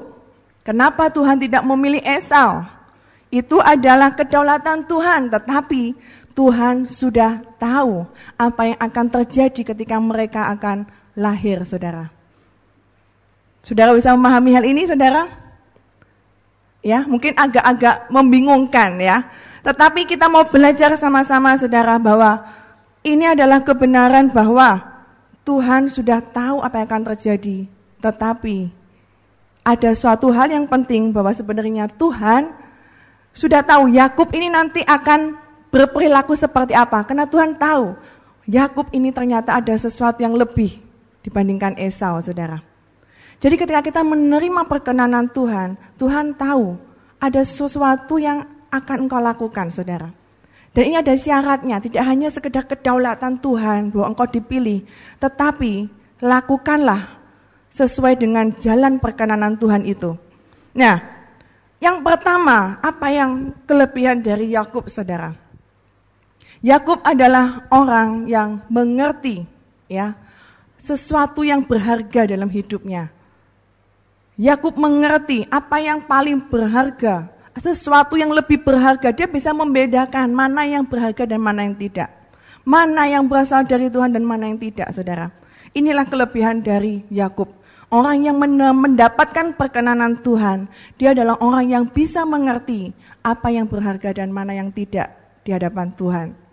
Kenapa 0.68 1.08
Tuhan 1.08 1.40
tidak 1.40 1.64
memilih 1.64 2.04
Esau? 2.04 2.68
Itu 3.32 3.64
adalah 3.64 4.12
kedaulatan 4.12 4.84
Tuhan, 4.84 5.32
tetapi 5.32 5.96
Tuhan 6.38 6.86
sudah 6.86 7.41
tahu 7.58 8.06
apa 8.38 8.62
yang 8.70 8.77
akan 8.77 9.06
terjadi 9.10 9.74
ketika 9.74 9.98
mereka 9.98 10.53
akan 10.53 10.86
lahir, 11.17 11.65
saudara. 11.65 12.13
Saudara 13.65 13.98
bisa 13.98 14.13
memahami 14.13 14.53
hal 14.53 14.62
ini, 14.70 14.86
saudara? 14.86 15.25
Ya, 16.86 17.01
mungkin 17.10 17.34
agak-agak 17.34 18.13
membingungkan 18.13 19.01
ya. 19.01 19.25
Tetapi 19.65 20.06
kita 20.06 20.29
mau 20.29 20.46
belajar 20.46 20.94
sama-sama 21.01 21.58
saudara 21.58 21.98
bahwa 21.98 22.46
ini 23.01 23.34
adalah 23.34 23.65
kebenaran 23.65 24.29
bahwa 24.29 24.77
Tuhan 25.41 25.89
sudah 25.89 26.22
tahu 26.22 26.62
apa 26.62 26.86
yang 26.86 26.88
akan 26.88 27.03
terjadi. 27.17 27.65
Tetapi 27.98 28.70
ada 29.65 29.89
suatu 29.98 30.29
hal 30.29 30.53
yang 30.53 30.70
penting 30.70 31.10
bahwa 31.10 31.34
sebenarnya 31.34 31.89
Tuhan 31.98 32.53
sudah 33.34 33.65
tahu 33.65 33.89
Yakub 33.89 34.29
ini 34.38 34.53
nanti 34.53 34.86
akan 34.86 35.47
berperilaku 35.70 36.34
seperti 36.34 36.74
apa. 36.74 37.04
Karena 37.04 37.28
Tuhan 37.28 37.56
tahu 37.56 37.96
Yakub 38.48 38.88
ini 38.96 39.12
ternyata 39.12 39.60
ada 39.60 39.76
sesuatu 39.76 40.24
yang 40.24 40.36
lebih 40.36 40.80
dibandingkan 41.24 41.76
Esau, 41.76 42.24
saudara. 42.24 42.64
Jadi 43.38 43.56
ketika 43.60 43.84
kita 43.84 44.02
menerima 44.02 44.66
perkenanan 44.66 45.30
Tuhan, 45.30 45.78
Tuhan 46.00 46.34
tahu 46.34 46.80
ada 47.20 47.42
sesuatu 47.44 48.18
yang 48.18 48.48
akan 48.72 49.06
engkau 49.06 49.22
lakukan, 49.22 49.70
saudara. 49.70 50.10
Dan 50.72 50.94
ini 50.94 50.96
ada 50.98 51.14
syaratnya, 51.18 51.82
tidak 51.82 52.04
hanya 52.06 52.30
sekedar 52.30 52.64
kedaulatan 52.66 53.42
Tuhan 53.42 53.90
bahwa 53.94 54.14
engkau 54.14 54.28
dipilih, 54.30 54.86
tetapi 55.18 55.90
lakukanlah 56.22 57.18
sesuai 57.74 58.18
dengan 58.18 58.54
jalan 58.58 58.98
perkenanan 58.98 59.58
Tuhan 59.58 59.86
itu. 59.86 60.18
Nah, 60.78 60.98
yang 61.78 62.02
pertama, 62.02 62.82
apa 62.82 63.08
yang 63.10 63.54
kelebihan 63.70 64.22
dari 64.22 64.54
Yakub, 64.54 64.90
saudara? 64.90 65.47
Yakub 66.66 67.06
adalah 67.06 67.70
orang 67.70 68.26
yang 68.26 68.66
mengerti, 68.66 69.46
ya, 69.86 70.18
sesuatu 70.82 71.46
yang 71.46 71.62
berharga 71.62 72.26
dalam 72.26 72.50
hidupnya. 72.50 73.14
Yakub 74.38 74.78
mengerti 74.78 75.46
apa 75.50 75.82
yang 75.82 76.02
paling 76.06 76.42
berharga, 76.46 77.30
sesuatu 77.58 78.18
yang 78.18 78.34
lebih 78.34 78.62
berharga. 78.62 79.10
Dia 79.14 79.26
bisa 79.26 79.54
membedakan 79.54 80.30
mana 80.34 80.66
yang 80.66 80.86
berharga 80.86 81.26
dan 81.26 81.42
mana 81.42 81.66
yang 81.66 81.78
tidak. 81.78 82.10
Mana 82.66 83.10
yang 83.10 83.26
berasal 83.26 83.66
dari 83.66 83.90
Tuhan 83.90 84.14
dan 84.14 84.26
mana 84.26 84.50
yang 84.50 84.60
tidak, 84.62 84.94
saudara. 84.94 85.34
Inilah 85.74 86.06
kelebihan 86.10 86.62
dari 86.62 87.06
Yakub. 87.10 87.50
Orang 87.88 88.20
yang 88.20 88.36
mendapatkan 88.42 89.56
perkenanan 89.56 90.20
Tuhan, 90.20 90.68
dia 91.00 91.16
adalah 91.16 91.40
orang 91.40 91.66
yang 91.72 91.86
bisa 91.88 92.28
mengerti 92.28 92.92
apa 93.24 93.48
yang 93.48 93.64
berharga 93.66 94.12
dan 94.12 94.28
mana 94.28 94.52
yang 94.52 94.70
tidak 94.76 95.16
di 95.48 95.56
hadapan 95.56 95.96
Tuhan. 95.96 96.47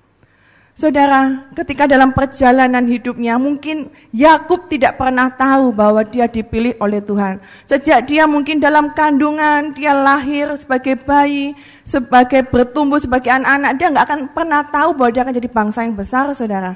Saudara, 0.75 1.47
ketika 1.55 1.87
dalam 1.87 2.11
perjalanan 2.11 2.83
hidupnya 2.91 3.39
mungkin 3.39 3.95
Yakub 4.11 4.67
tidak 4.67 4.99
pernah 4.99 5.31
tahu 5.31 5.71
bahwa 5.71 6.03
dia 6.03 6.27
dipilih 6.27 6.75
oleh 6.83 6.99
Tuhan. 6.99 7.39
Sejak 7.63 8.11
dia 8.11 8.27
mungkin 8.27 8.59
dalam 8.59 8.91
kandungan, 8.91 9.71
dia 9.71 9.95
lahir 9.95 10.51
sebagai 10.59 10.99
bayi, 10.99 11.55
sebagai 11.87 12.43
bertumbuh 12.51 12.99
sebagai 12.99 13.31
anak-anak, 13.31 13.73
dia 13.79 13.87
nggak 13.87 14.07
akan 14.11 14.21
pernah 14.35 14.67
tahu 14.67 14.99
bahwa 14.99 15.11
dia 15.15 15.23
akan 15.23 15.35
jadi 15.39 15.51
bangsa 15.55 15.79
yang 15.87 15.95
besar, 15.95 16.27
saudara. 16.35 16.75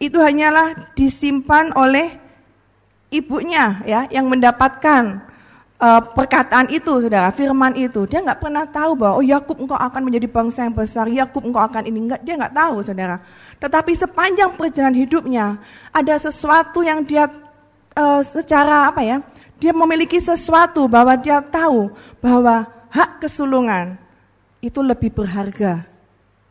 Itu 0.00 0.16
hanyalah 0.24 0.96
disimpan 0.96 1.76
oleh 1.76 2.16
ibunya 3.12 3.84
ya 3.84 4.08
yang 4.08 4.24
mendapatkan 4.24 5.20
uh, 5.80 6.00
perkataan 6.12 6.72
itu, 6.72 7.00
saudara, 7.00 7.28
firman 7.32 7.76
itu, 7.76 8.04
dia 8.08 8.20
nggak 8.24 8.40
pernah 8.40 8.64
tahu 8.68 8.96
bahwa 8.96 9.20
oh 9.20 9.24
Yakub 9.24 9.56
engkau 9.60 9.76
akan 9.76 10.02
menjadi 10.04 10.28
bangsa 10.28 10.68
yang 10.68 10.74
besar, 10.76 11.04
Yakub 11.08 11.44
engkau 11.44 11.62
akan 11.62 11.88
ini, 11.88 12.08
enggak, 12.08 12.20
dia 12.24 12.34
nggak 12.36 12.54
tahu, 12.54 12.76
saudara. 12.84 13.16
Tetapi 13.56 13.92
sepanjang 13.96 14.50
perjalanan 14.56 14.96
hidupnya 14.96 15.46
ada 15.92 16.14
sesuatu 16.20 16.84
yang 16.84 17.00
dia 17.04 17.28
uh, 17.96 18.20
secara 18.24 18.92
apa 18.92 19.00
ya, 19.00 19.16
dia 19.56 19.72
memiliki 19.72 20.20
sesuatu 20.20 20.84
bahwa 20.84 21.16
dia 21.16 21.40
tahu 21.40 21.88
bahwa 22.20 22.68
hak 22.92 23.24
kesulungan 23.24 23.96
itu 24.60 24.80
lebih 24.84 25.12
berharga. 25.12 25.84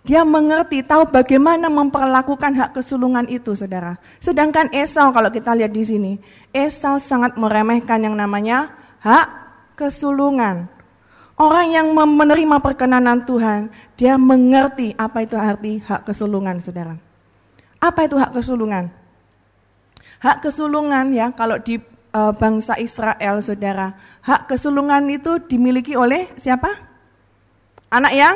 Dia 0.06 0.22
mengerti, 0.22 0.86
tahu 0.86 1.10
bagaimana 1.10 1.66
memperlakukan 1.66 2.54
hak 2.54 2.70
kesulungan 2.78 3.26
itu, 3.26 3.58
saudara. 3.58 3.98
Sedangkan 4.22 4.70
Esau, 4.70 5.10
kalau 5.10 5.34
kita 5.34 5.58
lihat 5.58 5.74
di 5.74 5.82
sini, 5.82 6.14
Esau 6.54 7.02
sangat 7.02 7.34
meremehkan 7.34 8.06
yang 8.06 8.14
namanya 8.14 8.85
hak 9.06 9.28
kesulungan. 9.78 10.66
Orang 11.36 11.68
yang 11.76 11.92
menerima 11.94 12.64
perkenanan 12.64 13.22
Tuhan, 13.28 13.68
dia 14.00 14.16
mengerti 14.16 14.96
apa 14.96 15.22
itu 15.22 15.36
arti 15.36 15.84
hak 15.84 16.08
kesulungan, 16.08 16.64
saudara. 16.64 16.96
Apa 17.78 18.08
itu 18.08 18.16
hak 18.16 18.32
kesulungan? 18.34 18.88
Hak 20.24 20.48
kesulungan 20.48 21.12
ya, 21.12 21.36
kalau 21.36 21.60
di 21.60 21.76
e, 22.16 22.22
bangsa 22.40 22.80
Israel, 22.80 23.44
saudara, 23.44 24.00
hak 24.24 24.48
kesulungan 24.48 25.04
itu 25.12 25.44
dimiliki 25.44 26.00
oleh 26.00 26.32
siapa? 26.40 26.72
Anak 27.92 28.14
yang 28.16 28.36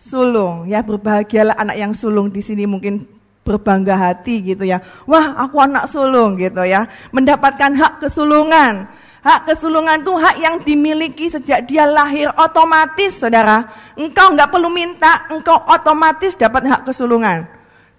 sulung. 0.00 0.64
Ya, 0.72 0.80
berbahagialah 0.80 1.52
anak 1.52 1.76
yang 1.76 1.92
sulung 1.92 2.32
di 2.32 2.40
sini 2.40 2.64
mungkin 2.64 3.04
berbangga 3.44 3.92
hati 3.92 4.56
gitu 4.56 4.64
ya. 4.64 4.80
Wah, 5.04 5.36
aku 5.36 5.60
anak 5.60 5.84
sulung 5.84 6.40
gitu 6.40 6.64
ya. 6.64 6.88
Mendapatkan 7.12 7.76
hak 7.76 8.08
kesulungan. 8.08 8.88
Hak 9.28 9.44
kesulungan 9.44 10.00
itu 10.00 10.16
hak 10.16 10.36
yang 10.40 10.56
dimiliki 10.64 11.28
sejak 11.28 11.68
dia 11.68 11.84
lahir 11.84 12.32
otomatis, 12.40 13.20
saudara. 13.20 13.68
Engkau 13.92 14.32
nggak 14.32 14.48
perlu 14.48 14.72
minta, 14.72 15.28
engkau 15.28 15.68
otomatis 15.68 16.32
dapat 16.32 16.64
hak 16.64 16.88
kesulungan. 16.88 17.44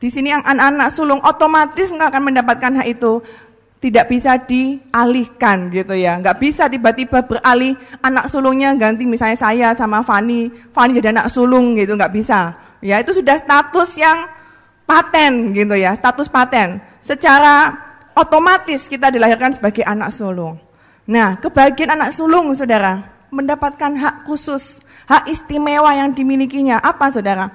Di 0.02 0.10
sini 0.10 0.34
yang 0.34 0.42
anak-anak 0.42 0.90
sulung 0.90 1.22
otomatis 1.22 1.94
engkau 1.94 2.10
akan 2.10 2.34
mendapatkan 2.34 2.82
hak 2.82 2.88
itu. 2.98 3.22
Tidak 3.78 4.10
bisa 4.10 4.42
dialihkan 4.42 5.70
gitu 5.70 5.94
ya. 5.94 6.18
Nggak 6.18 6.42
bisa 6.42 6.66
tiba-tiba 6.66 7.22
beralih 7.22 7.78
anak 8.02 8.26
sulungnya 8.26 8.74
ganti 8.74 9.06
misalnya 9.06 9.38
saya 9.38 9.70
sama 9.78 10.02
Fani. 10.02 10.50
Fani 10.74 10.98
jadi 10.98 11.14
anak 11.14 11.30
sulung 11.30 11.78
gitu, 11.78 11.94
nggak 11.94 12.10
bisa. 12.10 12.58
Ya 12.82 12.98
itu 13.06 13.14
sudah 13.14 13.38
status 13.38 13.94
yang 14.02 14.26
paten 14.90 15.54
gitu 15.54 15.78
ya, 15.78 15.94
status 15.94 16.26
paten. 16.26 16.82
Secara 17.06 17.70
otomatis 18.18 18.90
kita 18.90 19.14
dilahirkan 19.14 19.54
sebagai 19.54 19.86
anak 19.86 20.10
sulung. 20.10 20.69
Nah, 21.10 21.42
kebahagiaan 21.42 21.98
anak 21.98 22.14
sulung, 22.14 22.54
saudara, 22.54 23.02
mendapatkan 23.34 23.98
hak 23.98 24.16
khusus, 24.30 24.78
hak 25.10 25.26
istimewa 25.26 25.90
yang 25.98 26.14
dimilikinya. 26.14 26.78
Apa, 26.78 27.10
saudara? 27.10 27.50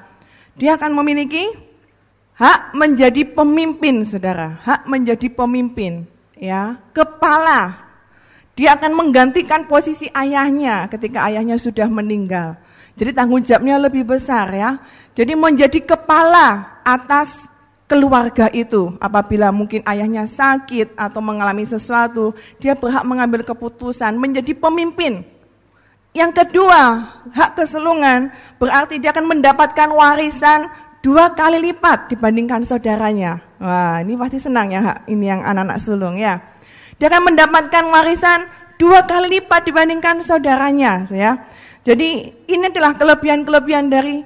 Dia 0.58 0.74
akan 0.74 0.90
memiliki 0.98 1.54
hak 2.34 2.74
menjadi 2.74 3.22
pemimpin, 3.30 4.02
saudara. 4.02 4.58
Hak 4.58 4.90
menjadi 4.90 5.30
pemimpin, 5.30 6.02
ya, 6.34 6.82
kepala. 6.90 7.78
Dia 8.58 8.74
akan 8.74 8.90
menggantikan 8.90 9.70
posisi 9.70 10.10
ayahnya 10.10 10.90
ketika 10.90 11.30
ayahnya 11.30 11.54
sudah 11.54 11.86
meninggal. 11.86 12.58
Jadi 12.98 13.14
tanggung 13.14 13.42
jawabnya 13.42 13.78
lebih 13.78 14.02
besar 14.02 14.50
ya. 14.50 14.82
Jadi 15.14 15.38
menjadi 15.38 15.78
kepala 15.78 16.78
atas 16.82 17.46
keluarga 17.84 18.48
itu. 18.50 18.96
Apabila 19.00 19.52
mungkin 19.52 19.84
ayahnya 19.84 20.24
sakit 20.24 20.96
atau 20.96 21.20
mengalami 21.20 21.64
sesuatu, 21.68 22.32
dia 22.58 22.72
berhak 22.76 23.04
mengambil 23.04 23.44
keputusan 23.44 24.16
menjadi 24.16 24.52
pemimpin. 24.56 25.24
Yang 26.14 26.46
kedua, 26.46 27.10
hak 27.34 27.58
keselungan 27.58 28.30
berarti 28.62 29.02
dia 29.02 29.10
akan 29.10 29.34
mendapatkan 29.34 29.90
warisan 29.90 30.70
dua 31.02 31.34
kali 31.34 31.58
lipat 31.58 32.14
dibandingkan 32.14 32.62
saudaranya. 32.62 33.42
Wah, 33.58 33.98
ini 33.98 34.14
pasti 34.14 34.38
senang 34.38 34.70
ya 34.70 34.80
hak 34.80 34.98
ini 35.10 35.26
yang 35.26 35.42
anak-anak 35.42 35.78
sulung 35.82 36.14
ya. 36.14 36.38
Dia 37.02 37.10
akan 37.10 37.34
mendapatkan 37.34 37.84
warisan 37.90 38.46
dua 38.78 39.02
kali 39.02 39.42
lipat 39.42 39.66
dibandingkan 39.66 40.22
saudaranya, 40.22 41.02
ya. 41.10 41.50
Jadi 41.82 42.32
ini 42.48 42.64
adalah 42.70 42.96
kelebihan-kelebihan 42.96 43.90
dari 43.90 44.22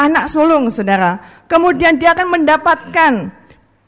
anak 0.00 0.32
sulung, 0.32 0.72
saudara. 0.72 1.37
Kemudian 1.48 1.96
dia 1.96 2.12
akan 2.12 2.28
mendapatkan 2.28 3.12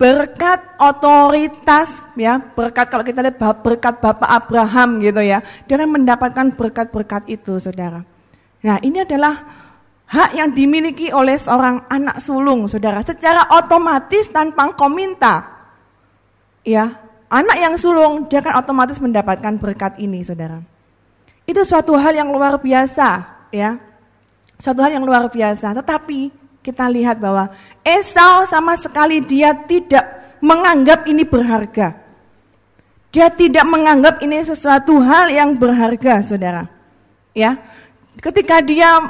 berkat 0.00 0.60
otoritas, 0.80 2.00
ya 2.16 2.40
berkat 2.40 2.88
kalau 2.88 3.04
kita 3.04 3.20
lihat 3.20 3.36
berkat 3.60 4.00
Bapak 4.00 4.32
Abraham 4.32 4.96
gitu 5.04 5.20
ya, 5.20 5.44
dia 5.68 5.76
akan 5.76 6.00
mendapatkan 6.00 6.56
berkat-berkat 6.56 7.28
itu, 7.28 7.60
saudara. 7.60 8.00
Nah 8.64 8.80
ini 8.80 9.04
adalah 9.04 9.44
hak 10.08 10.40
yang 10.40 10.56
dimiliki 10.56 11.12
oleh 11.12 11.36
seorang 11.36 11.84
anak 11.92 12.16
sulung, 12.24 12.64
saudara, 12.64 13.04
secara 13.04 13.44
otomatis 13.52 14.32
tanpa 14.32 14.72
engkau 14.72 14.88
minta. 14.88 15.60
Ya, 16.64 16.96
anak 17.28 17.60
yang 17.60 17.76
sulung 17.76 18.24
dia 18.24 18.40
akan 18.40 18.56
otomatis 18.56 18.96
mendapatkan 18.96 19.60
berkat 19.60 20.00
ini, 20.00 20.24
saudara. 20.24 20.64
Itu 21.44 21.60
suatu 21.60 21.92
hal 22.00 22.16
yang 22.16 22.32
luar 22.32 22.56
biasa, 22.56 23.20
ya. 23.52 23.76
Suatu 24.56 24.80
hal 24.80 24.96
yang 24.96 25.04
luar 25.04 25.28
biasa. 25.28 25.76
Tetapi 25.76 26.39
kita 26.60 26.88
lihat 26.92 27.16
bahwa 27.16 27.48
Esau 27.80 28.44
sama 28.44 28.76
sekali 28.76 29.24
dia 29.24 29.56
tidak 29.56 30.38
menganggap 30.44 31.08
ini 31.08 31.24
berharga. 31.24 31.96
Dia 33.10 33.26
tidak 33.26 33.66
menganggap 33.66 34.22
ini 34.22 34.38
sesuatu 34.46 35.02
hal 35.02 35.34
yang 35.34 35.58
berharga, 35.58 36.22
saudara. 36.22 36.70
Ya, 37.34 37.58
ketika 38.22 38.62
dia 38.62 39.02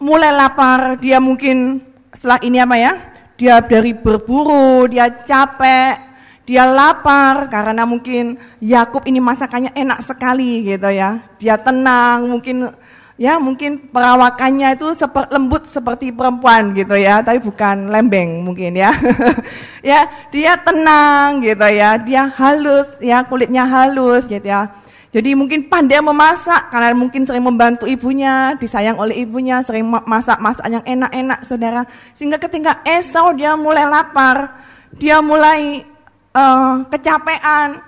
mulai 0.00 0.32
lapar, 0.32 0.96
dia 0.96 1.20
mungkin 1.20 1.84
setelah 2.16 2.40
ini 2.40 2.56
apa 2.56 2.76
ya? 2.80 2.92
Dia 3.36 3.60
dari 3.60 3.92
berburu, 3.92 4.88
dia 4.88 5.12
capek, 5.12 5.98
dia 6.42 6.64
lapar 6.64 7.52
karena 7.52 7.84
mungkin 7.84 8.40
Yakub 8.58 9.04
ini 9.04 9.20
masakannya 9.20 9.76
enak 9.76 10.02
sekali 10.08 10.64
gitu 10.64 10.88
ya. 10.88 11.20
Dia 11.36 11.60
tenang, 11.60 12.32
mungkin 12.32 12.72
ya 13.20 13.36
mungkin 13.36 13.88
perawakannya 13.92 14.76
itu 14.76 14.92
seper, 14.96 15.28
lembut 15.32 15.68
seperti 15.68 16.12
perempuan 16.12 16.72
gitu 16.72 16.96
ya, 16.96 17.20
tapi 17.20 17.40
bukan 17.40 17.92
lembeng 17.92 18.44
mungkin 18.44 18.76
ya. 18.76 18.92
ya, 19.90 20.08
dia 20.32 20.56
tenang 20.60 21.44
gitu 21.44 21.68
ya, 21.68 22.00
dia 22.00 22.28
halus 22.32 22.88
ya, 22.98 23.24
kulitnya 23.24 23.64
halus 23.68 24.24
gitu 24.24 24.44
ya. 24.44 24.68
Jadi 25.12 25.36
mungkin 25.36 25.68
pandai 25.68 26.00
memasak 26.00 26.72
karena 26.72 26.96
mungkin 26.96 27.28
sering 27.28 27.44
membantu 27.44 27.84
ibunya, 27.84 28.56
disayang 28.56 28.96
oleh 28.96 29.20
ibunya, 29.20 29.60
sering 29.60 29.84
masak-masak 29.84 30.64
yang 30.72 30.80
enak-enak 30.88 31.44
saudara. 31.44 31.84
Sehingga 32.16 32.40
ketika 32.40 32.80
Esau 32.80 33.36
dia 33.36 33.52
mulai 33.52 33.84
lapar, 33.84 34.56
dia 34.96 35.20
mulai 35.20 35.84
uh, 36.32 36.88
kecapean. 36.88 37.84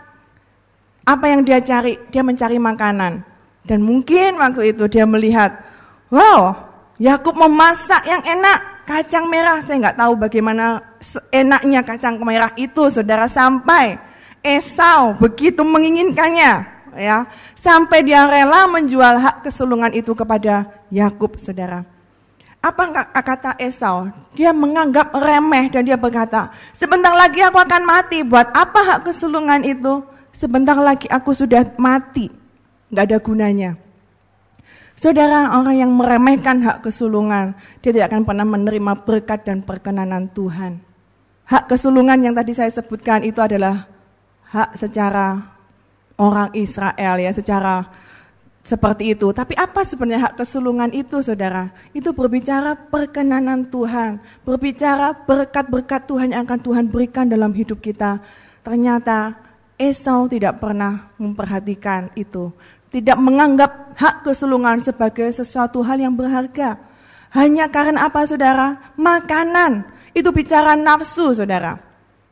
Apa 1.04 1.24
yang 1.32 1.40
dia 1.48 1.64
cari? 1.64 1.96
Dia 2.12 2.20
mencari 2.20 2.60
makanan. 2.60 3.33
Dan 3.64 3.80
mungkin 3.80 4.36
waktu 4.36 4.76
itu 4.76 4.84
dia 4.92 5.08
melihat, 5.08 5.56
wow, 6.12 6.52
Yakub 7.00 7.32
memasak 7.32 8.04
yang 8.04 8.20
enak, 8.20 8.84
kacang 8.84 9.24
merah. 9.24 9.64
Saya 9.64 9.88
nggak 9.88 9.96
tahu 9.96 10.12
bagaimana 10.20 10.84
enaknya 11.32 11.80
kacang 11.80 12.20
merah 12.20 12.52
itu, 12.60 12.92
saudara. 12.92 13.24
Sampai 13.24 13.96
Esau 14.44 15.16
begitu 15.16 15.64
menginginkannya, 15.64 16.52
ya. 16.92 17.24
Sampai 17.56 18.04
dia 18.04 18.28
rela 18.28 18.68
menjual 18.68 19.16
hak 19.16 19.48
kesulungan 19.48 19.96
itu 19.96 20.12
kepada 20.12 20.68
Yakub 20.92 21.40
saudara. 21.40 21.88
Apa 22.60 22.92
kata 23.16 23.56
Esau? 23.56 24.12
Dia 24.36 24.52
menganggap 24.52 25.08
remeh 25.16 25.72
dan 25.72 25.88
dia 25.88 25.96
berkata 25.96 26.52
sebentar 26.76 27.16
lagi 27.16 27.40
aku 27.40 27.56
akan 27.56 27.82
mati. 27.88 28.20
Buat 28.20 28.52
apa 28.52 28.80
hak 28.84 29.00
kesulungan 29.08 29.64
itu? 29.64 30.04
Sebentar 30.36 30.76
lagi 30.76 31.08
aku 31.08 31.32
sudah 31.32 31.64
mati 31.80 32.43
nggak 32.94 33.06
ada 33.10 33.18
gunanya 33.18 33.74
Saudara, 34.94 35.50
orang 35.58 35.82
yang 35.82 35.90
meremehkan 35.90 36.62
hak 36.62 36.86
kesulungan, 36.86 37.58
dia 37.82 37.90
tidak 37.90 38.14
akan 38.14 38.22
pernah 38.22 38.46
menerima 38.46 38.92
berkat 39.02 39.42
dan 39.42 39.58
perkenanan 39.58 40.30
Tuhan. 40.30 40.78
Hak 41.50 41.66
kesulungan 41.66 42.22
yang 42.22 42.30
tadi 42.30 42.54
saya 42.54 42.70
sebutkan 42.70 43.26
itu 43.26 43.42
adalah 43.42 43.90
hak 44.54 44.78
secara 44.78 45.42
orang 46.14 46.54
Israel 46.54 47.18
ya 47.18 47.34
secara 47.34 47.90
seperti 48.62 49.18
itu. 49.18 49.34
Tapi 49.34 49.58
apa 49.58 49.82
sebenarnya 49.82 50.30
hak 50.30 50.46
kesulungan 50.46 50.94
itu 50.94 51.18
saudara? 51.26 51.74
Itu 51.90 52.14
berbicara 52.14 52.78
perkenanan 52.78 53.66
Tuhan, 53.66 54.22
berbicara 54.46 55.26
berkat-berkat 55.26 56.06
Tuhan 56.06 56.38
yang 56.38 56.46
akan 56.46 56.60
Tuhan 56.62 56.86
berikan 56.86 57.26
dalam 57.26 57.50
hidup 57.50 57.82
kita. 57.82 58.22
Ternyata 58.62 59.34
Esau 59.74 60.30
tidak 60.30 60.62
pernah 60.62 61.10
memperhatikan 61.18 62.14
itu. 62.14 62.54
Tidak 62.94 63.18
menganggap 63.18 63.98
hak 63.98 64.22
kesulungan 64.22 64.78
sebagai 64.78 65.26
sesuatu 65.34 65.82
hal 65.82 65.98
yang 65.98 66.14
berharga. 66.14 66.78
Hanya 67.34 67.66
karena 67.66 68.06
apa 68.06 68.22
saudara? 68.22 68.94
Makanan. 68.94 69.82
Itu 70.14 70.30
bicara 70.30 70.78
nafsu 70.78 71.34
saudara. 71.34 71.74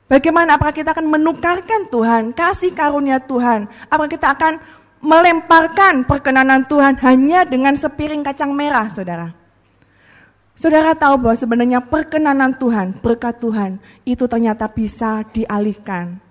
Bagaimana 0.06 0.54
apakah 0.54 0.70
kita 0.70 0.94
akan 0.94 1.10
menukarkan 1.18 1.90
Tuhan, 1.90 2.30
kasih 2.30 2.70
karunia 2.78 3.18
Tuhan? 3.18 3.66
Apakah 3.90 4.06
kita 4.06 4.38
akan 4.38 4.62
melemparkan 5.02 6.06
perkenanan 6.06 6.62
Tuhan 6.70 6.94
hanya 7.02 7.42
dengan 7.42 7.74
sepiring 7.74 8.22
kacang 8.22 8.54
merah, 8.54 8.86
saudara? 8.94 9.34
Saudara 10.54 10.94
tahu 10.94 11.26
bahwa 11.26 11.34
sebenarnya 11.34 11.82
perkenanan 11.82 12.54
Tuhan, 12.54 13.02
berkat 13.02 13.42
Tuhan, 13.42 13.82
itu 14.06 14.30
ternyata 14.30 14.70
bisa 14.70 15.26
dialihkan 15.34 16.21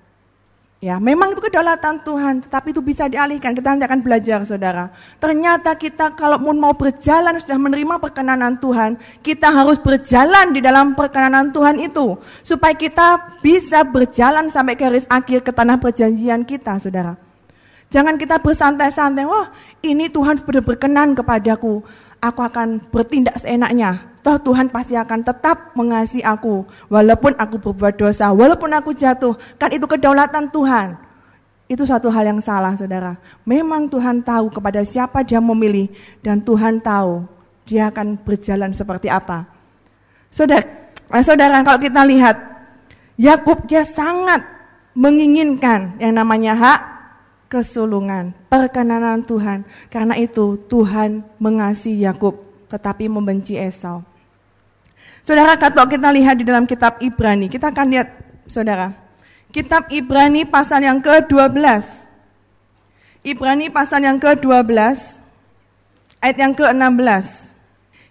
Ya, 0.82 0.98
memang 0.98 1.38
itu 1.38 1.46
kedaulatan 1.46 2.02
Tuhan, 2.02 2.42
tetapi 2.42 2.74
itu 2.74 2.82
bisa 2.82 3.06
dialihkan. 3.06 3.54
Kita 3.54 3.70
nanti 3.70 3.86
akan 3.86 4.02
belajar, 4.02 4.42
saudara. 4.42 4.90
Ternyata 5.22 5.78
kita 5.78 6.18
kalau 6.18 6.42
mau 6.42 6.74
berjalan 6.74 7.38
sudah 7.38 7.54
menerima 7.54 8.02
perkenanan 8.02 8.58
Tuhan, 8.58 8.98
kita 9.22 9.54
harus 9.54 9.78
berjalan 9.78 10.50
di 10.50 10.58
dalam 10.58 10.98
perkenanan 10.98 11.54
Tuhan 11.54 11.78
itu, 11.78 12.18
supaya 12.42 12.74
kita 12.74 13.38
bisa 13.46 13.86
berjalan 13.86 14.50
sampai 14.50 14.74
garis 14.74 15.06
akhir 15.06 15.46
ke 15.46 15.54
tanah 15.54 15.78
perjanjian 15.78 16.42
kita, 16.50 16.82
saudara. 16.82 17.14
Jangan 17.94 18.18
kita 18.18 18.42
bersantai-santai, 18.42 19.30
wah 19.30 19.54
ini 19.86 20.10
Tuhan 20.10 20.42
sudah 20.42 20.66
berkenan 20.66 21.14
kepadaku, 21.14 21.86
aku 22.22 22.40
akan 22.46 22.86
bertindak 22.94 23.42
seenaknya 23.42 24.12
toh 24.22 24.38
Tuhan 24.38 24.70
pasti 24.70 24.94
akan 24.94 25.26
tetap 25.26 25.74
mengasihi 25.74 26.22
aku 26.22 26.64
walaupun 26.88 27.34
aku 27.36 27.58
berbuat 27.58 27.98
dosa, 27.98 28.30
walaupun 28.30 28.70
aku 28.72 28.94
jatuh, 28.94 29.34
kan 29.58 29.74
itu 29.74 29.86
kedaulatan 29.86 30.50
Tuhan. 30.54 30.98
Itu 31.66 31.88
suatu 31.88 32.12
hal 32.12 32.28
yang 32.28 32.42
salah, 32.44 32.76
Saudara. 32.76 33.16
Memang 33.48 33.88
Tuhan 33.88 34.22
tahu 34.22 34.52
kepada 34.52 34.84
siapa 34.84 35.24
dia 35.24 35.40
memilih 35.40 35.88
dan 36.20 36.44
Tuhan 36.44 36.84
tahu 36.84 37.24
dia 37.64 37.88
akan 37.88 38.20
berjalan 38.22 38.76
seperti 38.76 39.08
apa. 39.08 39.48
Saudara, 40.30 40.64
eh, 41.12 41.24
saudara 41.24 41.64
kalau 41.64 41.80
kita 41.80 42.04
lihat 42.04 42.38
Yakub 43.16 43.66
dia 43.72 43.88
sangat 43.88 44.44
menginginkan 44.92 45.96
yang 45.98 46.12
namanya 46.12 46.54
hak 46.56 46.80
kesulungan, 47.52 48.32
perkenanan 48.48 49.28
Tuhan. 49.28 49.68
Karena 49.92 50.16
itu 50.16 50.56
Tuhan 50.72 51.28
mengasihi 51.36 52.08
Yakub 52.08 52.40
tetapi 52.72 53.12
membenci 53.12 53.60
Esau. 53.60 54.00
Saudara, 55.28 55.60
kalau 55.60 55.86
kita 55.92 56.08
lihat 56.16 56.40
di 56.40 56.48
dalam 56.48 56.64
kitab 56.64 56.98
Ibrani, 57.04 57.52
kita 57.52 57.70
akan 57.70 57.88
lihat, 57.92 58.08
saudara, 58.48 58.96
kitab 59.52 59.92
Ibrani 59.92 60.48
pasal 60.48 60.82
yang 60.82 61.04
ke-12. 61.04 61.84
Ibrani 63.22 63.70
pasal 63.70 64.02
yang 64.02 64.18
ke-12, 64.18 64.72
ayat 66.24 66.38
yang 66.40 66.54
ke-16. 66.58 67.52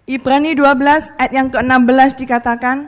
Ibrani 0.07 0.55
12 0.55 1.19
ayat 1.19 1.33
yang 1.35 1.49
ke-16 1.51 2.11
dikatakan, 2.21 2.87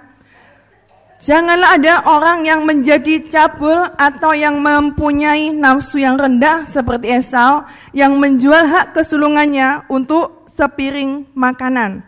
Janganlah 1.23 1.79
ada 1.79 1.95
orang 2.11 2.43
yang 2.43 2.67
menjadi 2.67 3.23
cabul 3.31 3.79
atau 3.95 4.35
yang 4.35 4.59
mempunyai 4.59 5.55
nafsu 5.55 6.03
yang 6.03 6.19
rendah 6.19 6.67
seperti 6.67 7.15
Esau 7.15 7.63
yang 7.95 8.19
menjual 8.19 8.67
hak 8.67 8.91
kesulungannya 8.91 9.87
untuk 9.87 10.51
sepiring 10.51 11.31
makanan 11.39 12.03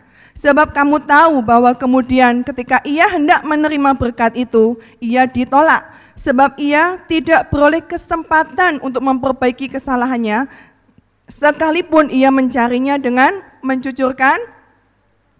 Sebab 0.45 0.77
kamu 0.77 1.01
tahu 1.09 1.41
bahwa 1.41 1.73
kemudian 1.73 2.45
ketika 2.45 2.77
ia 2.85 3.09
hendak 3.09 3.41
menerima 3.41 3.97
berkat 3.97 4.37
itu, 4.37 4.77
ia 5.01 5.25
ditolak. 5.25 5.89
Sebab 6.21 6.61
ia 6.61 7.01
tidak 7.09 7.49
beroleh 7.49 7.81
kesempatan 7.81 8.77
untuk 8.85 9.01
memperbaiki 9.01 9.73
kesalahannya, 9.73 10.45
sekalipun 11.25 12.13
ia 12.13 12.29
mencarinya 12.29 13.01
dengan 13.01 13.41
mencucurkan 13.65 14.37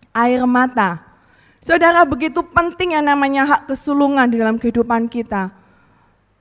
air 0.10 0.42
mata. 0.50 1.05
Saudara, 1.66 2.06
begitu 2.06 2.46
penting 2.46 2.94
yang 2.94 3.10
namanya 3.10 3.42
hak 3.50 3.74
kesulungan 3.74 4.30
di 4.30 4.38
dalam 4.38 4.62
kehidupan 4.62 5.10
kita. 5.10 5.50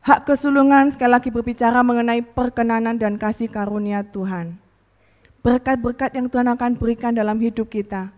Hak 0.05 0.29
kesulungan 0.29 0.93
sekali 0.93 1.17
lagi 1.17 1.33
berbicara 1.33 1.81
mengenai 1.81 2.21
perkenanan 2.21 3.01
dan 3.01 3.17
kasih 3.17 3.49
karunia 3.49 4.05
Tuhan. 4.05 4.61
Berkat-berkat 5.41 6.13
yang 6.13 6.29
Tuhan 6.29 6.53
akan 6.53 6.77
berikan 6.77 7.17
dalam 7.17 7.41
hidup 7.41 7.73
kita 7.73 8.13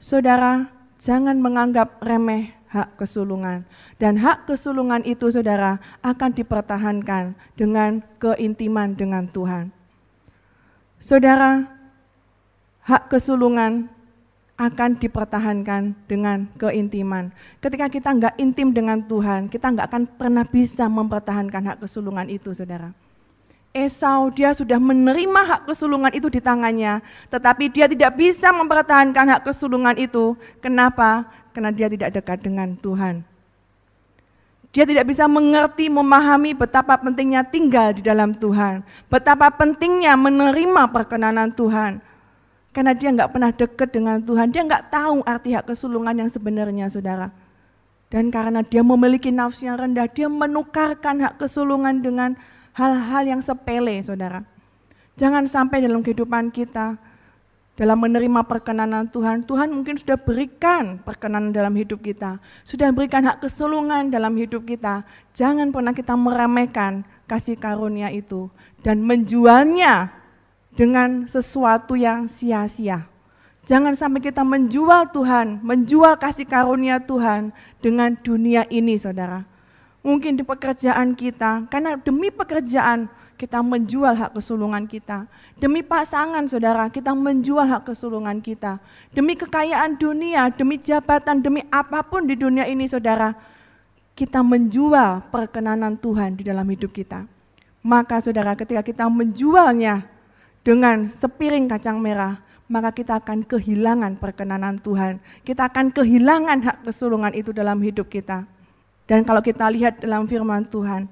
Saudara, 0.00 0.72
jangan 0.96 1.36
menganggap 1.36 2.00
remeh 2.00 2.56
hak 2.72 2.96
kesulungan. 2.96 3.68
Dan 4.00 4.16
hak 4.16 4.48
kesulungan 4.48 5.04
itu 5.04 5.28
saudara 5.28 5.76
akan 6.00 6.32
dipertahankan 6.32 7.36
dengan 7.52 8.00
keintiman 8.16 8.96
dengan 8.96 9.28
Tuhan. 9.28 9.68
Saudara, 10.96 11.68
hak 12.88 13.12
kesulungan 13.12 13.92
akan 14.60 15.00
dipertahankan 15.00 15.96
dengan 16.04 16.44
keintiman. 16.60 17.32
Ketika 17.64 17.88
kita 17.88 18.12
nggak 18.12 18.34
intim 18.36 18.76
dengan 18.76 19.00
Tuhan, 19.00 19.48
kita 19.48 19.72
nggak 19.72 19.86
akan 19.88 20.02
pernah 20.20 20.44
bisa 20.44 20.84
mempertahankan 20.84 21.72
hak 21.72 21.78
kesulungan 21.80 22.28
itu, 22.28 22.52
saudara. 22.52 22.92
Esau 23.72 24.28
dia 24.28 24.52
sudah 24.52 24.76
menerima 24.76 25.40
hak 25.48 25.60
kesulungan 25.72 26.12
itu 26.12 26.28
di 26.28 26.44
tangannya, 26.44 27.00
tetapi 27.32 27.72
dia 27.72 27.88
tidak 27.88 28.20
bisa 28.20 28.52
mempertahankan 28.52 29.32
hak 29.32 29.42
kesulungan 29.48 29.96
itu. 29.96 30.36
Kenapa? 30.60 31.24
Karena 31.56 31.72
dia 31.72 31.88
tidak 31.88 32.12
dekat 32.12 32.44
dengan 32.44 32.76
Tuhan. 32.76 33.24
Dia 34.70 34.86
tidak 34.86 35.08
bisa 35.08 35.26
mengerti, 35.26 35.90
memahami 35.90 36.54
betapa 36.54 36.94
pentingnya 37.00 37.42
tinggal 37.42 37.90
di 37.90 38.06
dalam 38.06 38.30
Tuhan, 38.30 38.86
betapa 39.10 39.50
pentingnya 39.50 40.14
menerima 40.14 40.86
perkenanan 40.94 41.50
Tuhan. 41.50 41.98
Karena 42.70 42.94
dia 42.94 43.10
nggak 43.10 43.30
pernah 43.34 43.50
dekat 43.50 43.88
dengan 43.90 44.22
Tuhan, 44.22 44.54
dia 44.54 44.62
nggak 44.62 44.94
tahu 44.94 45.26
arti 45.26 45.50
hak 45.58 45.66
kesulungan 45.74 46.14
yang 46.14 46.30
sebenarnya, 46.30 46.86
saudara. 46.86 47.34
Dan 48.10 48.30
karena 48.30 48.62
dia 48.62 48.82
memiliki 48.82 49.34
nafsu 49.34 49.66
yang 49.66 49.78
rendah, 49.78 50.06
dia 50.06 50.30
menukarkan 50.30 51.18
hak 51.18 51.34
kesulungan 51.42 51.98
dengan 51.98 52.38
hal-hal 52.74 53.26
yang 53.26 53.42
sepele, 53.42 53.98
saudara. 54.06 54.46
Jangan 55.18 55.50
sampai 55.50 55.82
dalam 55.82 56.02
kehidupan 56.02 56.54
kita, 56.54 56.94
dalam 57.80 57.96
menerima 57.96 58.44
perkenanan 58.44 59.08
Tuhan, 59.08 59.42
Tuhan 59.48 59.72
mungkin 59.72 59.96
sudah 59.98 60.20
berikan 60.20 61.00
perkenanan 61.02 61.48
dalam 61.48 61.74
hidup 61.74 62.04
kita, 62.04 62.36
sudah 62.62 62.92
berikan 62.94 63.24
hak 63.24 63.42
kesulungan 63.42 64.12
dalam 64.12 64.36
hidup 64.38 64.62
kita. 64.68 65.02
Jangan 65.34 65.72
pernah 65.74 65.96
kita 65.96 66.12
meremehkan 66.12 67.08
kasih 67.24 67.56
karunia 67.56 68.12
itu 68.12 68.52
dan 68.84 69.00
menjualnya 69.00 70.19
dengan 70.74 71.26
sesuatu 71.26 71.98
yang 71.98 72.30
sia-sia. 72.30 73.06
Jangan 73.68 73.94
sampai 73.94 74.24
kita 74.24 74.42
menjual 74.42 75.12
Tuhan, 75.12 75.60
menjual 75.62 76.16
kasih 76.16 76.48
karunia 76.48 76.98
Tuhan 76.98 77.54
dengan 77.78 78.16
dunia 78.18 78.64
ini, 78.72 78.96
saudara. 78.96 79.46
mungkin 80.00 80.36
di 80.36 80.44
pekerjaan 80.44 81.12
kita, 81.12 81.68
karena 81.68 81.96
demi 82.00 82.32
pekerjaan 82.32 83.08
kita 83.36 83.64
menjual 83.64 84.12
hak 84.16 84.36
kesulungan 84.36 84.84
kita. 84.84 85.24
Demi 85.56 85.80
pasangan 85.80 86.44
saudara, 86.44 86.92
kita 86.92 87.16
menjual 87.16 87.64
hak 87.64 87.88
kesulungan 87.88 88.40
kita. 88.44 88.76
Demi 89.16 89.32
kekayaan 89.32 89.96
dunia, 89.96 90.52
demi 90.52 90.76
jabatan, 90.76 91.40
demi 91.40 91.64
apa 91.72 92.04
pun 92.04 92.28
di 92.28 92.36
dunia 92.36 92.68
ini 92.68 92.84
saudara, 92.84 93.32
kita 94.12 94.44
menjual 94.44 95.32
perkenanan 95.32 95.96
Tuhan 95.96 96.36
di 96.36 96.44
dalam 96.44 96.68
hidup 96.68 96.92
kita. 96.92 97.24
Maka 97.80 98.20
saudara 98.20 98.52
ketika 98.52 98.84
kita 98.84 99.08
menjualnya 99.08 100.04
dengan 100.60 101.08
sepiring 101.08 101.66
kacang 101.68 101.96
merah, 102.00 102.40
maka 102.70 102.94
kita 102.94 103.18
akan 103.18 103.42
kehilangan 103.42 104.20
perkenanan 104.20 104.78
Tuhan. 104.78 105.18
Kita 105.42 105.66
akan 105.66 105.90
kehilangan 105.90 106.58
hak 106.62 106.78
kesulungan 106.86 107.34
itu 107.34 107.50
dalam 107.50 107.82
hidup 107.82 108.06
kita. 108.06 108.46
Dan 109.10 109.26
kalau 109.26 109.42
kita 109.42 109.66
lihat 109.66 109.98
dalam 109.98 110.30
firman 110.30 110.62
Tuhan, 110.70 111.10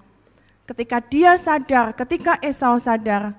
ketika 0.68 1.02
dia 1.02 1.34
sadar, 1.34 1.90
ketika 1.98 2.38
Esau 2.38 2.78
sadar, 2.78 3.34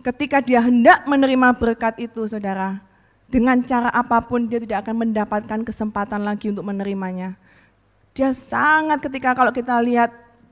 ketika 0.00 0.40
dia 0.40 0.64
hendak 0.64 1.04
menerima 1.04 1.52
berkat 1.52 2.00
itu, 2.00 2.24
saudara, 2.24 2.80
dengan 3.28 3.60
cara 3.60 3.92
apa 3.92 4.24
pun 4.24 4.48
dia 4.48 4.56
tidak 4.56 4.88
akan 4.88 5.06
mendapatkan 5.06 5.60
kesempatan 5.62 6.24
lagi 6.24 6.48
untuk 6.48 6.64
menerimanya. 6.64 7.36
Dia 8.16 8.34
sangat 8.34 9.04
ketika 9.04 9.36
kalau 9.36 9.54
kita 9.54 9.78
lihat 9.84 10.10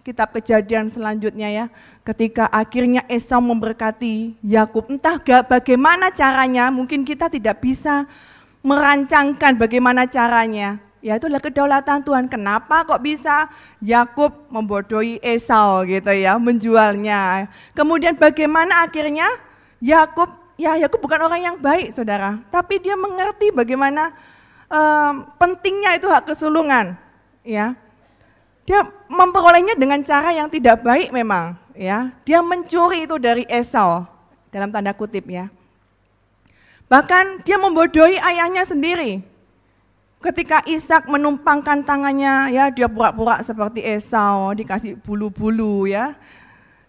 kitab 0.09 0.33
kejadian 0.33 0.89
selanjutnya 0.89 1.53
ya, 1.53 1.67
ketika 2.01 2.49
akhirnya 2.49 3.05
Esau 3.13 3.45
memberkati 3.45 4.41
Yakub, 4.41 4.89
entah 4.89 5.21
gak 5.21 5.53
bagaimana 5.53 6.09
caranya, 6.09 6.73
mungkin 6.73 7.05
kita 7.05 7.29
tidak 7.29 7.61
bisa 7.61 8.09
merancangkan 8.65 9.61
bagaimana 9.61 10.09
caranya, 10.09 10.81
Ya 10.99 11.15
itulah 11.15 11.39
kedaulatan 11.39 12.03
Tuhan. 12.03 12.27
Kenapa 12.27 12.83
kok 12.83 12.99
bisa 12.99 13.47
Yakub 13.79 14.35
membodohi 14.51 15.23
Esau 15.23 15.87
gitu 15.87 16.11
ya, 16.11 16.35
menjualnya. 16.43 17.47
Kemudian 17.71 18.19
bagaimana 18.19 18.83
akhirnya 18.83 19.31
Yakub, 19.79 20.27
ya 20.59 20.75
Yakub 20.75 20.99
bukan 20.99 21.23
orang 21.23 21.39
yang 21.39 21.57
baik 21.63 21.95
saudara, 21.95 22.43
tapi 22.51 22.83
dia 22.83 22.99
mengerti 22.99 23.55
bagaimana 23.55 24.11
um, 24.67 25.31
pentingnya 25.39 26.03
itu 26.03 26.11
hak 26.11 26.35
kesulungan. 26.35 26.99
Ya, 27.47 27.79
dia 28.69 28.85
memperolehnya 29.09 29.73
dengan 29.81 30.05
cara 30.05 30.29
yang 30.37 30.53
tidak 30.53 30.85
baik 30.85 31.09
memang. 31.09 31.57
Ya, 31.73 32.13
dia 32.29 32.45
mencuri 32.45 33.09
itu 33.09 33.17
dari 33.17 33.49
Esau 33.49 34.05
dalam 34.53 34.69
tanda 34.69 34.93
kutip 34.93 35.25
ya. 35.25 35.49
Bahkan 36.85 37.49
dia 37.49 37.57
membodohi 37.57 38.21
ayahnya 38.21 38.69
sendiri. 38.69 39.25
Ketika 40.19 40.61
Ishak 40.69 41.09
menumpangkan 41.09 41.81
tangannya, 41.87 42.51
ya 42.53 42.69
dia 42.69 42.91
pura-pura 42.91 43.41
seperti 43.41 43.81
Esau, 43.81 44.53
dikasih 44.53 44.99
bulu-bulu 45.01 45.87
ya, 45.87 46.19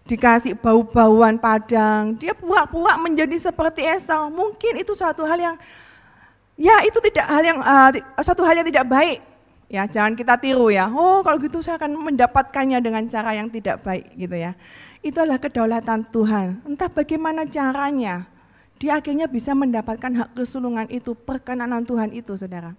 dikasih 0.09 0.57
bau-bauan 0.57 1.37
padang, 1.37 2.17
dia 2.17 2.33
pura-pura 2.33 2.97
menjadi 2.97 3.37
seperti 3.37 3.85
Esau. 3.85 4.33
Mungkin 4.33 4.81
itu 4.81 4.97
suatu 4.97 5.21
hal 5.23 5.37
yang, 5.37 5.55
ya 6.57 6.81
itu 6.83 6.97
tidak 7.05 7.29
hal 7.29 7.43
yang 7.45 7.59
uh, 7.61 7.93
suatu 8.25 8.41
hal 8.43 8.57
yang 8.57 8.67
tidak 8.67 8.89
baik. 8.89 9.28
Ya 9.69 9.85
jangan 9.85 10.17
kita 10.17 10.33
tiru 10.41 10.73
ya. 10.73 10.89
Oh 10.89 11.21
kalau 11.21 11.37
gitu 11.37 11.61
saya 11.61 11.77
akan 11.77 11.93
mendapatkannya 11.93 12.81
dengan 12.81 13.05
cara 13.05 13.37
yang 13.37 13.53
tidak 13.53 13.85
baik 13.85 14.17
gitu 14.17 14.33
ya. 14.33 14.57
Itulah 14.99 15.39
kedaulatan 15.39 16.09
Tuhan. 16.11 16.59
Entah 16.67 16.91
bagaimana 16.91 17.47
caranya, 17.47 18.27
dia 18.81 18.99
akhirnya 18.99 19.31
bisa 19.31 19.55
mendapatkan 19.55 20.11
hak 20.11 20.29
kesulungan 20.35 20.89
itu, 20.91 21.15
perkenanan 21.15 21.87
Tuhan 21.87 22.11
itu, 22.11 22.35
saudara. 22.35 22.75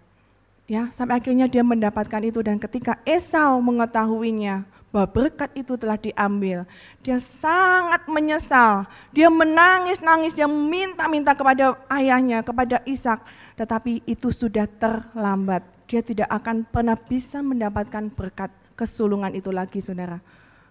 Ya, 0.68 0.92
sampai 0.92 1.18
akhirnya 1.18 1.48
dia 1.48 1.64
mendapatkan 1.64 2.20
itu 2.22 2.44
dan 2.44 2.60
ketika 2.60 3.00
Esau 3.02 3.58
mengetahuinya 3.58 4.68
bahwa 4.92 5.08
berkat 5.10 5.50
itu 5.56 5.74
telah 5.80 5.96
diambil, 5.96 6.68
dia 7.00 7.18
sangat 7.18 8.04
menyesal. 8.06 8.84
Dia 9.10 9.32
menangis-nangis, 9.32 10.36
dia 10.36 10.46
minta-minta 10.46 11.32
kepada 11.32 11.78
ayahnya, 11.88 12.44
kepada 12.44 12.84
Ishak, 12.84 13.24
tetapi 13.56 14.04
itu 14.04 14.28
sudah 14.28 14.68
terlambat. 14.68 15.79
Dia 15.90 16.06
tidak 16.06 16.30
akan 16.30 16.62
pernah 16.70 16.94
bisa 16.94 17.42
mendapatkan 17.42 18.14
berkat 18.14 18.54
kesulungan 18.78 19.34
itu 19.34 19.50
lagi, 19.50 19.82
Saudara. 19.82 20.22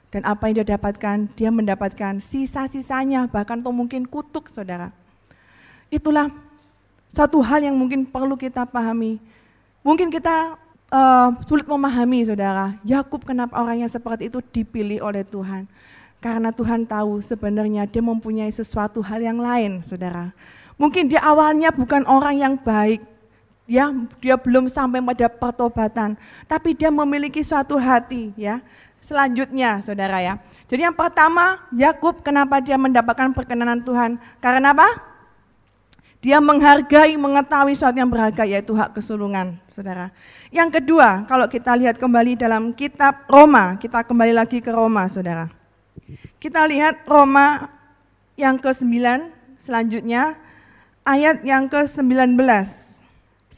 Dan 0.09 0.23
apa 0.23 0.47
yang 0.47 0.63
dia 0.63 0.79
dapatkan? 0.79 1.27
Dia 1.35 1.51
mendapatkan 1.51 2.23
sisa-sisanya, 2.23 3.27
bahkan 3.27 3.59
atau 3.59 3.75
mungkin 3.75 4.07
kutuk, 4.07 4.47
Saudara. 4.47 4.95
Itulah 5.91 6.31
satu 7.11 7.43
hal 7.43 7.67
yang 7.67 7.75
mungkin 7.75 8.07
perlu 8.07 8.39
kita 8.39 8.63
pahami 8.63 9.19
Mungkin 9.79 10.11
kita 10.11 10.59
uh, 10.91 11.29
sulit 11.47 11.63
memahami 11.63 12.27
saudara, 12.27 12.75
Yakub 12.83 13.23
kenapa 13.23 13.55
orangnya 13.55 13.87
seperti 13.87 14.27
itu 14.27 14.43
dipilih 14.43 14.99
oleh 14.99 15.23
Tuhan. 15.23 15.65
Karena 16.19 16.51
Tuhan 16.51 16.83
tahu 16.83 17.23
sebenarnya 17.23 17.87
dia 17.87 18.03
mempunyai 18.03 18.51
sesuatu 18.51 18.99
hal 18.99 19.23
yang 19.23 19.39
lain 19.39 19.79
saudara. 19.87 20.35
Mungkin 20.75 21.07
dia 21.07 21.23
awalnya 21.23 21.71
bukan 21.71 22.03
orang 22.03 22.35
yang 22.43 22.53
baik, 22.59 22.99
ya 23.69 23.93
dia 24.17 24.33
belum 24.33 24.65
sampai 24.65 24.97
pada 24.97 25.29
pertobatan, 25.29 26.17
tapi 26.49 26.73
dia 26.73 26.89
memiliki 26.89 27.45
suatu 27.45 27.77
hati 27.77 28.33
ya. 28.33 28.57
Selanjutnya 28.99 29.79
saudara 29.79 30.19
ya. 30.19 30.41
Jadi 30.67 30.89
yang 30.89 30.97
pertama 30.97 31.61
Yakub 31.71 32.19
kenapa 32.25 32.59
dia 32.59 32.75
mendapatkan 32.75 33.31
perkenanan 33.31 33.79
Tuhan? 33.85 34.17
Karena 34.41 34.75
apa? 34.75 35.07
Dia 36.19 36.43
menghargai, 36.43 37.15
mengetahui 37.15 37.79
sesuatu 37.79 37.95
yang 37.95 38.11
berharga 38.11 38.43
yaitu 38.43 38.75
hak 38.75 38.91
kesulungan, 38.91 39.55
saudara. 39.71 40.11
Yang 40.51 40.83
kedua, 40.83 41.23
kalau 41.31 41.47
kita 41.47 41.71
lihat 41.79 41.95
kembali 41.95 42.35
dalam 42.35 42.75
kitab 42.75 43.23
Roma, 43.31 43.79
kita 43.79 44.03
kembali 44.03 44.35
lagi 44.35 44.59
ke 44.59 44.67
Roma, 44.67 45.07
saudara. 45.07 45.47
Kita 46.35 46.67
lihat 46.67 47.07
Roma 47.07 47.71
yang 48.35 48.59
ke-9 48.59 49.31
selanjutnya, 49.63 50.35
ayat 51.07 51.39
yang 51.47 51.71
ke-19. 51.71 52.35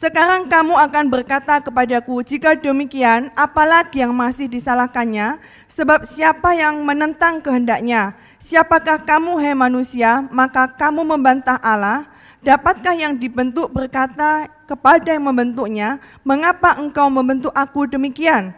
Sekarang 0.02 0.50
kamu 0.50 0.74
akan 0.74 1.14
berkata 1.14 1.62
kepadaku, 1.62 2.26
jika 2.26 2.58
demikian, 2.58 3.30
apalagi 3.38 4.02
yang 4.02 4.10
masih 4.18 4.50
disalahkannya, 4.50 5.38
sebab 5.70 6.10
siapa 6.10 6.58
yang 6.58 6.82
menentang 6.82 7.38
kehendaknya, 7.38 8.18
siapakah 8.42 8.98
kamu, 9.06 9.38
hai 9.38 9.54
manusia, 9.54 10.26
maka 10.34 10.66
kamu 10.74 11.06
membantah 11.06 11.62
Allah, 11.62 12.10
Dapatkah 12.42 12.98
yang 12.98 13.22
dibentuk 13.22 13.70
berkata 13.70 14.50
kepada 14.66 15.14
yang 15.14 15.30
membentuknya, 15.30 16.02
mengapa 16.26 16.74
engkau 16.82 17.06
membentuk 17.06 17.54
aku 17.54 17.86
demikian? 17.86 18.58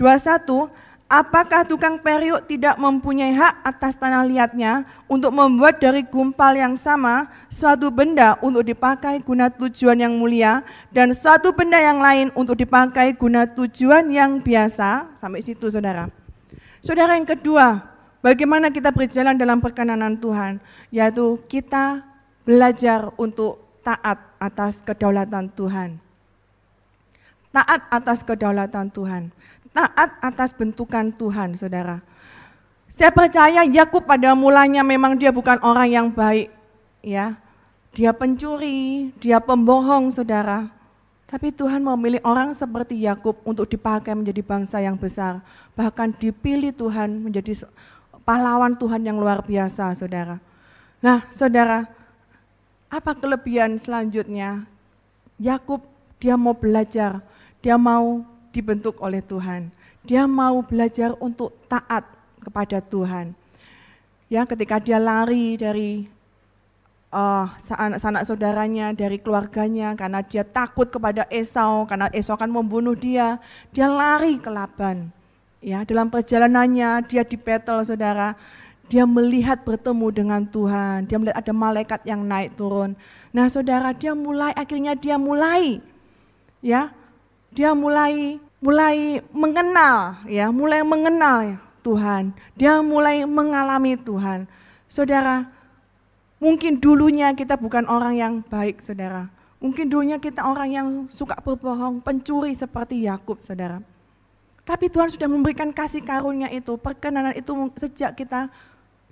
21. 0.00 0.72
Apakah 1.10 1.66
tukang 1.66 1.98
periuk 1.98 2.46
tidak 2.46 2.78
mempunyai 2.78 3.34
hak 3.34 3.66
atas 3.66 3.98
tanah 3.98 4.22
liatnya 4.22 4.86
untuk 5.10 5.34
membuat 5.34 5.82
dari 5.82 6.06
gumpal 6.06 6.54
yang 6.54 6.78
sama 6.78 7.26
suatu 7.50 7.90
benda 7.90 8.38
untuk 8.38 8.62
dipakai 8.62 9.18
guna 9.18 9.50
tujuan 9.50 9.98
yang 9.98 10.14
mulia 10.14 10.62
dan 10.94 11.10
suatu 11.10 11.50
benda 11.50 11.82
yang 11.82 11.98
lain 11.98 12.30
untuk 12.38 12.54
dipakai 12.54 13.10
guna 13.18 13.42
tujuan 13.42 14.06
yang 14.06 14.38
biasa? 14.38 15.10
Sampai 15.18 15.42
situ 15.42 15.66
saudara. 15.66 16.06
Saudara 16.78 17.18
yang 17.18 17.26
kedua, 17.26 17.90
bagaimana 18.22 18.70
kita 18.70 18.94
berjalan 18.94 19.34
dalam 19.34 19.58
perkenanan 19.58 20.14
Tuhan? 20.14 20.62
Yaitu 20.94 21.42
kita 21.50 22.06
belajar 22.46 23.10
untuk 23.18 23.58
taat 23.82 24.30
atas 24.38 24.78
kedaulatan 24.86 25.50
Tuhan. 25.58 25.98
Taat 27.50 27.82
atas 27.90 28.22
kedaulatan 28.22 28.94
Tuhan. 28.94 29.34
Taat 29.70 30.10
atas 30.18 30.50
bentukan 30.50 31.14
Tuhan, 31.14 31.54
saudara. 31.54 32.02
Saya 32.90 33.14
percaya 33.14 33.62
Yakub 33.62 34.02
pada 34.02 34.34
mulanya 34.34 34.82
memang 34.82 35.14
dia 35.14 35.30
bukan 35.30 35.62
orang 35.62 35.88
yang 35.88 36.06
baik, 36.10 36.50
ya. 37.00 37.38
Dia 37.94 38.10
pencuri, 38.10 39.10
dia 39.22 39.38
pembohong, 39.38 40.10
saudara. 40.10 40.70
Tapi 41.30 41.54
Tuhan 41.54 41.78
memilih 41.86 42.18
orang 42.26 42.50
seperti 42.50 42.98
Yakub 43.06 43.38
untuk 43.46 43.70
dipakai 43.70 44.18
menjadi 44.18 44.42
bangsa 44.42 44.82
yang 44.82 44.98
besar. 44.98 45.38
Bahkan 45.78 46.18
dipilih 46.18 46.74
Tuhan 46.74 47.22
menjadi 47.22 47.70
pahlawan 48.26 48.74
Tuhan 48.74 49.06
yang 49.06 49.22
luar 49.22 49.38
biasa, 49.46 49.94
saudara. 49.94 50.42
Nah, 50.98 51.30
saudara, 51.30 51.86
apa 52.90 53.14
kelebihan 53.14 53.78
selanjutnya? 53.78 54.66
Yakub 55.38 55.86
dia 56.18 56.34
mau 56.34 56.52
belajar, 56.52 57.22
dia 57.62 57.78
mau 57.78 58.26
dibentuk 58.50 58.98
oleh 59.02 59.22
Tuhan. 59.22 59.70
Dia 60.06 60.24
mau 60.26 60.62
belajar 60.64 61.14
untuk 61.20 61.54
taat 61.68 62.06
kepada 62.40 62.80
Tuhan. 62.80 63.36
Ya, 64.30 64.46
ketika 64.46 64.78
dia 64.78 64.96
lari 65.02 65.58
dari 65.58 66.06
uh, 67.10 67.46
sanak-sanak 67.58 68.22
saudaranya, 68.24 68.94
dari 68.94 69.18
keluarganya, 69.18 69.92
karena 69.98 70.22
dia 70.22 70.46
takut 70.46 70.86
kepada 70.86 71.26
Esau, 71.28 71.84
karena 71.84 72.06
Esau 72.14 72.38
akan 72.38 72.50
membunuh 72.50 72.94
dia, 72.94 73.42
dia 73.74 73.90
lari 73.90 74.38
ke 74.38 74.48
Laban. 74.48 75.10
Ya, 75.60 75.84
dalam 75.84 76.08
perjalanannya 76.08 77.04
dia 77.04 77.20
di 77.26 77.36
battle 77.36 77.84
saudara, 77.84 78.32
dia 78.90 79.04
melihat 79.06 79.62
bertemu 79.62 80.06
dengan 80.10 80.42
Tuhan, 80.42 81.06
dia 81.06 81.20
melihat 81.20 81.38
ada 81.38 81.52
malaikat 81.54 82.00
yang 82.08 82.24
naik 82.26 82.56
turun. 82.58 82.96
Nah 83.30 83.46
saudara, 83.46 83.94
dia 83.94 84.16
mulai, 84.16 84.50
akhirnya 84.56 84.96
dia 84.98 85.14
mulai, 85.14 85.78
ya, 86.58 86.90
dia 87.50 87.74
mulai 87.74 88.38
mulai 88.60 89.24
mengenal 89.34 90.20
ya, 90.28 90.52
mulai 90.52 90.80
mengenal 90.84 91.58
Tuhan. 91.80 92.36
Dia 92.54 92.84
mulai 92.84 93.24
mengalami 93.24 93.96
Tuhan. 93.96 94.44
Saudara, 94.86 95.48
mungkin 96.38 96.76
dulunya 96.78 97.32
kita 97.32 97.56
bukan 97.56 97.88
orang 97.88 98.14
yang 98.16 98.34
baik, 98.44 98.84
Saudara. 98.84 99.32
Mungkin 99.60 99.92
dulunya 99.92 100.16
kita 100.16 100.40
orang 100.40 100.68
yang 100.72 100.88
suka 101.12 101.36
berbohong, 101.40 102.00
pencuri 102.00 102.56
seperti 102.56 103.04
Yakub, 103.04 103.40
Saudara. 103.44 103.80
Tapi 104.64 104.86
Tuhan 104.88 105.10
sudah 105.10 105.28
memberikan 105.28 105.72
kasih 105.72 106.00
karunia 106.04 106.48
itu, 106.52 106.76
perkenanan 106.80 107.34
itu 107.36 107.52
sejak 107.76 108.16
kita 108.16 108.48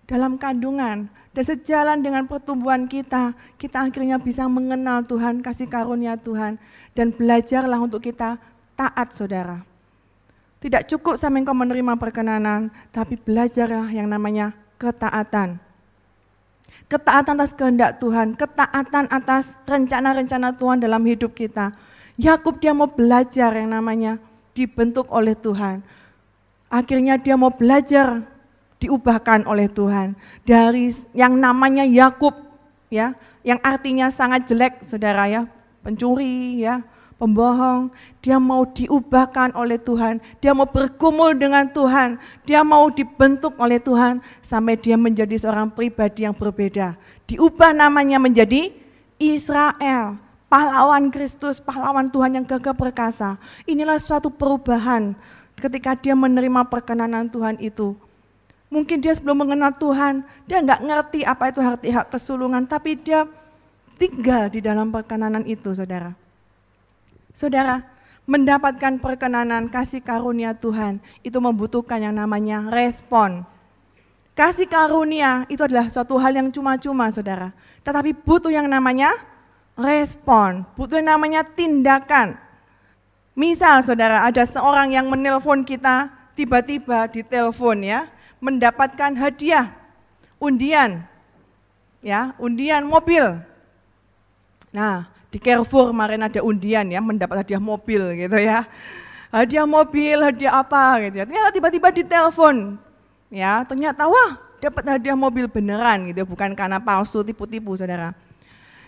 dalam 0.08 0.40
kandungan. 0.40 1.12
Dan 1.36 1.44
sejalan 1.44 2.02
dengan 2.02 2.26
pertumbuhan 2.26 2.88
kita, 2.90 3.36
kita 3.60 3.86
akhirnya 3.86 4.18
bisa 4.18 4.48
mengenal 4.50 5.06
Tuhan, 5.06 5.44
kasih 5.44 5.70
karunia 5.70 6.18
Tuhan. 6.18 6.58
Dan 6.96 7.14
belajarlah 7.14 7.78
untuk 7.78 8.02
kita 8.02 8.40
taat 8.74 9.14
saudara. 9.14 9.62
Tidak 10.58 10.90
cukup 10.90 11.14
sampai 11.14 11.46
engkau 11.46 11.54
menerima 11.54 11.94
perkenanan, 11.94 12.74
tapi 12.90 13.14
belajarlah 13.14 13.86
yang 13.94 14.10
namanya 14.10 14.50
ketaatan. 14.82 15.62
Ketaatan 16.88 17.36
atas 17.38 17.54
kehendak 17.54 18.00
Tuhan, 18.02 18.34
ketaatan 18.34 19.06
atas 19.12 19.54
rencana-rencana 19.68 20.56
Tuhan 20.56 20.82
dalam 20.82 21.04
hidup 21.04 21.36
kita. 21.36 21.76
Yakub 22.18 22.58
dia 22.58 22.74
mau 22.74 22.90
belajar 22.90 23.54
yang 23.54 23.70
namanya 23.70 24.18
dibentuk 24.56 25.06
oleh 25.14 25.38
Tuhan. 25.38 25.84
Akhirnya 26.66 27.14
dia 27.20 27.38
mau 27.38 27.54
belajar 27.54 28.26
diubahkan 28.78 29.46
oleh 29.46 29.66
Tuhan 29.66 30.14
dari 30.46 30.90
yang 31.14 31.34
namanya 31.34 31.82
Yakub 31.82 32.34
ya, 32.88 33.14
yang 33.42 33.58
artinya 33.62 34.08
sangat 34.08 34.46
jelek 34.46 34.86
Saudara 34.86 35.26
ya, 35.26 35.46
pencuri 35.82 36.62
ya, 36.62 36.82
pembohong, 37.18 37.90
dia 38.22 38.38
mau 38.38 38.62
diubahkan 38.64 39.52
oleh 39.58 39.76
Tuhan, 39.76 40.22
dia 40.38 40.54
mau 40.54 40.64
berkumul 40.64 41.34
dengan 41.34 41.66
Tuhan, 41.66 42.16
dia 42.46 42.62
mau 42.62 42.86
dibentuk 42.88 43.58
oleh 43.58 43.82
Tuhan 43.82 44.22
sampai 44.40 44.78
dia 44.78 44.94
menjadi 44.94 45.34
seorang 45.34 45.74
pribadi 45.74 46.24
yang 46.24 46.32
berbeda. 46.32 46.94
Diubah 47.26 47.74
namanya 47.74 48.22
menjadi 48.22 48.70
Israel, 49.18 50.16
pahlawan 50.46 51.10
Kristus, 51.10 51.58
pahlawan 51.58 52.08
Tuhan 52.08 52.38
yang 52.38 52.46
gagah 52.46 52.72
perkasa. 52.72 53.36
Inilah 53.66 53.98
suatu 53.98 54.30
perubahan 54.30 55.18
ketika 55.58 55.98
dia 55.98 56.14
menerima 56.14 56.70
perkenanan 56.70 57.26
Tuhan 57.26 57.58
itu. 57.58 57.98
Mungkin 58.68 59.00
dia 59.00 59.16
sebelum 59.16 59.48
mengenal 59.48 59.72
Tuhan, 59.72 60.20
dia 60.44 60.60
nggak 60.60 60.84
ngerti 60.84 61.20
apa 61.24 61.48
itu 61.48 61.60
hati 61.64 61.88
hak 61.88 62.12
kesulungan, 62.12 62.68
tapi 62.68 63.00
dia 63.00 63.24
tinggal 63.96 64.52
di 64.52 64.60
dalam 64.60 64.92
perkenanan 64.92 65.42
itu, 65.48 65.72
saudara. 65.72 66.12
Saudara, 67.32 67.80
mendapatkan 68.28 69.00
perkenanan 69.00 69.72
kasih 69.72 70.04
karunia 70.04 70.52
Tuhan 70.52 71.00
itu 71.24 71.40
membutuhkan 71.40 71.96
yang 71.96 72.12
namanya 72.12 72.68
respon. 72.68 73.40
Kasih 74.36 74.68
karunia 74.68 75.48
itu 75.48 75.64
adalah 75.64 75.88
suatu 75.88 76.20
hal 76.20 76.36
yang 76.36 76.52
cuma-cuma 76.52 77.08
saudara. 77.08 77.56
Tetapi 77.80 78.12
butuh 78.12 78.52
yang 78.52 78.68
namanya 78.68 79.16
respon, 79.74 80.68
butuh 80.76 81.00
yang 81.00 81.16
namanya 81.16 81.40
tindakan. 81.40 82.36
Misal 83.32 83.80
saudara 83.80 84.28
ada 84.28 84.44
seorang 84.44 84.92
yang 84.92 85.08
menelpon 85.08 85.64
kita 85.64 86.12
tiba-tiba 86.36 87.08
di 87.08 87.24
telepon 87.24 87.80
ya, 87.80 88.06
mendapatkan 88.38 89.14
hadiah, 89.18 89.74
undian, 90.38 91.04
ya 92.02 92.34
undian 92.38 92.86
mobil. 92.86 93.42
Nah 94.70 95.10
di 95.28 95.36
Carrefour 95.36 95.92
kemarin 95.92 96.24
ada 96.24 96.40
undian 96.40 96.88
ya, 96.88 97.00
mendapat 97.04 97.44
hadiah 97.44 97.60
mobil 97.60 98.16
gitu 98.16 98.38
ya. 98.40 98.64
Hadiah 99.28 99.68
mobil, 99.68 100.16
hadiah 100.24 100.64
apa 100.64 101.04
gitu 101.04 101.20
ya. 101.20 101.24
Ternyata 101.28 101.50
tiba-tiba 101.52 101.88
ditelepon. 101.92 102.80
Ya, 103.28 103.60
ternyata 103.68 104.08
wah, 104.08 104.40
dapat 104.56 104.88
hadiah 104.88 105.12
mobil 105.12 105.44
beneran 105.52 106.08
gitu, 106.08 106.24
bukan 106.24 106.56
karena 106.56 106.80
palsu 106.80 107.20
tipu-tipu 107.20 107.76
Saudara. 107.76 108.16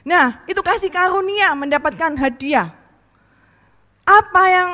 Nah, 0.01 0.41
itu 0.49 0.65
kasih 0.65 0.89
karunia 0.89 1.53
mendapatkan 1.53 2.17
hadiah. 2.17 2.73
Apa 4.09 4.43
yang 4.49 4.71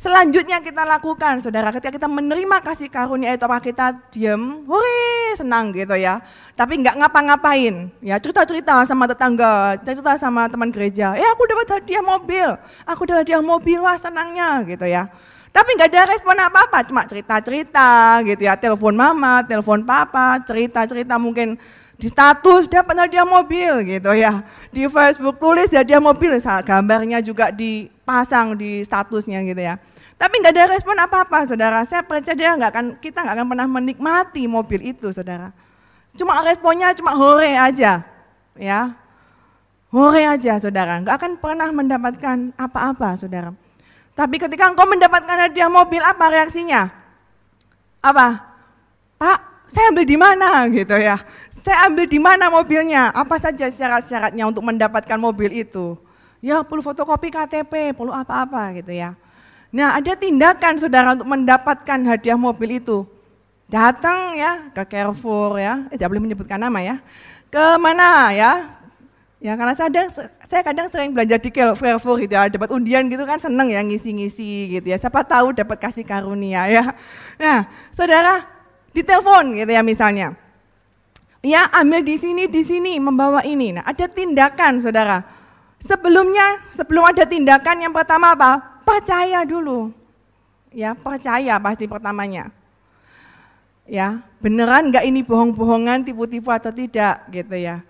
selanjutnya 0.00 0.64
kita 0.64 0.88
lakukan, 0.88 1.44
saudara? 1.44 1.68
Ketika 1.68 2.00
kita 2.00 2.08
menerima 2.08 2.64
kasih 2.64 2.88
karunia 2.88 3.36
itu, 3.36 3.44
apa 3.44 3.60
kita 3.60 3.86
diam, 4.08 4.64
woi 4.64 5.36
senang 5.36 5.70
gitu 5.76 5.94
ya 5.94 6.24
tapi 6.60 6.76
nggak 6.76 7.00
ngapa-ngapain. 7.00 7.88
Ya 8.04 8.20
cerita-cerita 8.20 8.84
sama 8.84 9.08
tetangga, 9.08 9.80
cerita 9.80 10.20
sama 10.20 10.44
teman 10.44 10.68
gereja. 10.68 11.16
Eh 11.16 11.24
aku 11.24 11.48
dapat 11.48 11.80
hadiah 11.80 12.04
mobil, 12.04 12.52
aku 12.84 13.08
dapat 13.08 13.24
hadiah 13.24 13.40
mobil, 13.40 13.80
wah 13.80 13.96
senangnya 13.96 14.60
gitu 14.68 14.84
ya. 14.84 15.08
Tapi 15.56 15.72
nggak 15.72 15.88
ada 15.88 16.12
respon 16.12 16.36
apa-apa, 16.36 16.84
cuma 16.84 17.08
cerita-cerita 17.08 18.20
gitu 18.28 18.44
ya, 18.44 18.60
telepon 18.60 18.92
mama, 18.92 19.40
telepon 19.40 19.80
papa, 19.88 20.36
cerita-cerita 20.44 21.16
mungkin 21.16 21.56
di 21.96 22.12
status 22.12 22.68
dapat 22.68 23.08
hadiah 23.08 23.24
mobil 23.24 23.88
gitu 23.88 24.12
ya. 24.12 24.44
Di 24.68 24.84
Facebook 24.84 25.40
tulis 25.40 25.72
hadiah 25.72 25.98
mobil, 25.98 26.36
gambarnya 26.44 27.24
juga 27.24 27.48
dipasang 27.48 28.52
di 28.52 28.84
statusnya 28.84 29.40
gitu 29.48 29.64
ya. 29.64 29.80
Tapi 30.20 30.34
nggak 30.36 30.52
ada 30.52 30.76
respon 30.76 31.00
apa-apa, 31.00 31.48
saudara. 31.48 31.80
Saya 31.88 32.04
percaya 32.04 32.52
nggak 32.60 32.70
akan 32.76 32.86
kita 33.00 33.24
nggak 33.24 33.34
akan 33.40 33.46
pernah 33.56 33.66
menikmati 33.72 34.44
mobil 34.44 34.92
itu, 34.92 35.08
saudara. 35.16 35.48
Cuma 36.12 36.44
responnya 36.44 36.92
cuma 36.92 37.16
hore 37.16 37.56
aja. 37.56 38.04
Ya. 38.52 38.92
Hore 39.88 40.22
aja 40.28 40.60
saudara, 40.60 41.00
nggak 41.00 41.16
akan 41.16 41.32
pernah 41.40 41.72
mendapatkan 41.72 42.52
apa-apa 42.60 43.16
saudara. 43.16 43.56
Tapi 44.12 44.36
ketika 44.36 44.68
engkau 44.68 44.84
mendapatkan 44.84 45.48
hadiah 45.48 45.72
mobil, 45.72 46.04
apa 46.04 46.24
reaksinya? 46.28 46.92
Apa? 48.04 48.44
Pak, 49.16 49.38
saya 49.72 49.88
ambil 49.88 50.04
di 50.04 50.16
mana 50.20 50.68
gitu 50.68 50.96
ya? 51.00 51.16
Saya 51.64 51.88
ambil 51.88 52.04
di 52.04 52.20
mana 52.20 52.52
mobilnya? 52.52 53.08
Apa 53.16 53.40
saja 53.40 53.72
syarat-syaratnya 53.72 54.44
untuk 54.44 54.64
mendapatkan 54.68 55.16
mobil 55.16 55.64
itu? 55.64 55.96
Ya 56.44 56.60
perlu 56.60 56.84
fotokopi 56.84 57.32
KTP, 57.32 57.96
perlu 57.96 58.12
apa-apa 58.12 58.76
gitu 58.80 58.92
ya. 58.92 59.16
Nah 59.70 60.02
ada 60.02 60.18
tindakan 60.18 60.82
saudara 60.82 61.14
untuk 61.14 61.30
mendapatkan 61.30 61.98
hadiah 62.02 62.38
mobil 62.38 62.82
itu. 62.82 63.06
Datang 63.70 64.34
ya 64.34 64.66
ke 64.74 64.82
Carrefour 64.82 65.62
ya, 65.62 65.86
eh, 65.94 65.94
tidak 65.94 66.10
boleh 66.10 66.22
menyebutkan 66.26 66.58
nama 66.58 66.82
ya, 66.82 66.98
ke 67.54 67.78
mana 67.78 68.34
ya, 68.34 68.66
ya 69.38 69.54
karena 69.54 69.78
saya 69.78 69.86
kadang, 69.86 70.08
saya 70.42 70.62
kadang 70.66 70.86
sering 70.90 71.14
belanja 71.14 71.38
di 71.38 71.54
Carrefour 71.54 72.18
gitu 72.18 72.34
ya, 72.34 72.50
dapat 72.50 72.66
undian 72.74 73.06
gitu 73.06 73.22
kan 73.22 73.38
seneng 73.38 73.70
ya 73.70 73.78
ngisi-ngisi 73.86 74.74
gitu 74.74 74.90
ya, 74.90 74.98
siapa 74.98 75.22
tahu 75.22 75.54
dapat 75.54 75.78
kasih 75.78 76.02
karunia 76.02 76.66
ya. 76.82 76.90
Nah 77.38 77.70
saudara 77.94 78.42
ditelepon 78.90 79.62
gitu 79.62 79.70
ya 79.70 79.86
misalnya, 79.86 80.34
ya 81.46 81.70
ambil 81.70 82.02
di 82.02 82.18
sini, 82.18 82.50
di 82.50 82.66
sini, 82.66 82.98
membawa 82.98 83.46
ini. 83.46 83.78
Nah 83.78 83.86
ada 83.86 84.10
tindakan 84.10 84.82
saudara, 84.82 85.22
sebelumnya 85.78 86.58
sebelum 86.74 87.06
ada 87.06 87.22
tindakan 87.22 87.86
yang 87.86 87.94
pertama 87.94 88.34
apa? 88.34 88.69
Percaya 88.82 89.44
dulu, 89.46 89.94
ya 90.74 90.94
percaya 90.94 91.58
pasti 91.58 91.86
pertamanya. 91.86 92.50
Ya 93.90 94.22
beneran 94.38 94.94
nggak 94.94 95.02
ini 95.02 95.26
bohong-bohongan 95.26 96.06
tipu-tipu 96.06 96.50
atau 96.54 96.70
tidak 96.70 97.26
gitu 97.34 97.56
ya. 97.58 97.82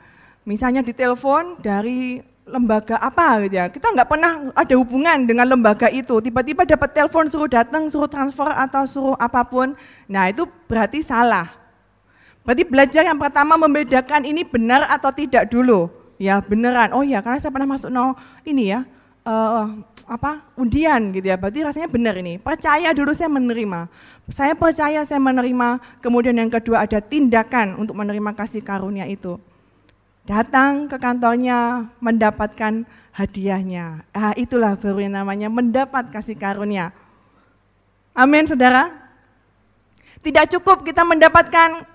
Misalnya 0.48 0.80
ditelepon 0.80 1.60
dari 1.60 2.24
lembaga 2.48 2.96
apa 2.98 3.44
gitu 3.46 3.54
ya. 3.60 3.66
Kita 3.68 3.92
nggak 3.92 4.08
pernah 4.08 4.32
ada 4.56 4.74
hubungan 4.80 5.28
dengan 5.28 5.46
lembaga 5.46 5.92
itu. 5.92 6.18
Tiba-tiba 6.18 6.66
dapat 6.66 6.90
telepon 6.96 7.28
suruh 7.30 7.46
datang 7.46 7.86
suruh 7.86 8.10
transfer 8.10 8.48
atau 8.48 8.82
suruh 8.88 9.16
apa 9.20 9.46
pun. 9.46 9.76
Nah 10.10 10.32
itu 10.32 10.48
berarti 10.66 11.04
salah. 11.04 11.52
Berarti 12.42 12.64
belajar 12.64 13.04
yang 13.04 13.20
pertama 13.20 13.60
membedakan 13.60 14.24
ini 14.24 14.42
benar 14.42 14.88
atau 14.88 15.12
tidak 15.12 15.52
dulu. 15.52 15.92
Ya 16.16 16.40
beneran. 16.40 16.96
Oh 16.96 17.04
ya 17.04 17.20
karena 17.20 17.38
saya 17.38 17.52
pernah 17.52 17.76
masuk 17.76 17.88
no 17.92 18.16
ini 18.44 18.72
ya 18.72 18.84
uh, 19.24 19.64
apa 20.06 20.44
undian 20.56 21.14
gitu 21.14 21.30
ya. 21.30 21.36
Berarti 21.36 21.64
rasanya 21.64 21.88
benar 21.90 22.14
ini. 22.18 22.36
Percaya 22.40 22.90
dulu 22.92 23.12
saya 23.14 23.30
menerima. 23.30 23.86
Saya 24.30 24.52
percaya 24.54 25.00
saya 25.06 25.20
menerima. 25.20 25.80
Kemudian 26.02 26.36
yang 26.36 26.50
kedua 26.50 26.84
ada 26.86 26.98
tindakan 27.02 27.78
untuk 27.80 27.96
menerima 27.98 28.32
kasih 28.36 28.62
karunia 28.62 29.06
itu. 29.06 29.38
Datang 30.28 30.86
ke 30.86 30.96
kantornya 31.00 31.90
mendapatkan 31.98 32.86
hadiahnya. 33.10 34.06
Ah, 34.14 34.36
itulah 34.36 34.76
baru 34.78 35.02
yang 35.02 35.18
namanya 35.18 35.48
mendapat 35.50 36.12
kasih 36.12 36.36
karunia. 36.38 36.94
Amin, 38.14 38.46
saudara. 38.46 38.92
Tidak 40.20 40.52
cukup 40.58 40.84
kita 40.84 41.00
mendapatkan 41.00 41.88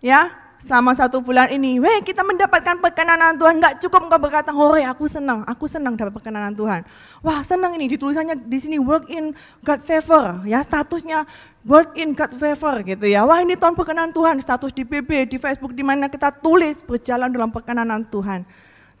ya 0.00 0.32
selama 0.60 0.92
satu 0.92 1.24
bulan 1.24 1.48
ini, 1.48 1.80
weh 1.80 2.04
kita 2.04 2.20
mendapatkan 2.20 2.76
perkenanan 2.78 3.34
Tuhan, 3.40 3.56
nggak 3.58 3.80
cukup 3.80 4.06
engkau 4.06 4.20
berkata, 4.20 4.52
hore 4.52 4.84
aku 4.84 5.08
senang, 5.08 5.40
aku 5.48 5.64
senang 5.64 5.96
dapat 5.96 6.12
perkenanan 6.12 6.52
Tuhan. 6.52 6.84
Wah 7.24 7.40
senang 7.40 7.72
ini, 7.80 7.88
ditulisannya 7.96 8.36
di 8.36 8.58
sini 8.60 8.76
work 8.76 9.08
in 9.08 9.32
God 9.64 9.80
favor, 9.80 10.44
ya 10.44 10.60
statusnya 10.60 11.24
work 11.64 11.96
in 11.96 12.12
God 12.12 12.36
favor 12.36 12.84
gitu 12.84 13.08
ya. 13.08 13.24
Wah 13.24 13.40
ini 13.40 13.56
tahun 13.56 13.72
perkenanan 13.72 14.12
Tuhan, 14.12 14.36
status 14.44 14.70
di 14.76 14.84
PB, 14.84 15.32
di 15.32 15.40
Facebook, 15.40 15.72
di 15.72 15.80
mana 15.80 16.12
kita 16.12 16.28
tulis 16.28 16.84
berjalan 16.84 17.32
dalam 17.32 17.48
perkenanan 17.48 18.04
Tuhan. 18.04 18.44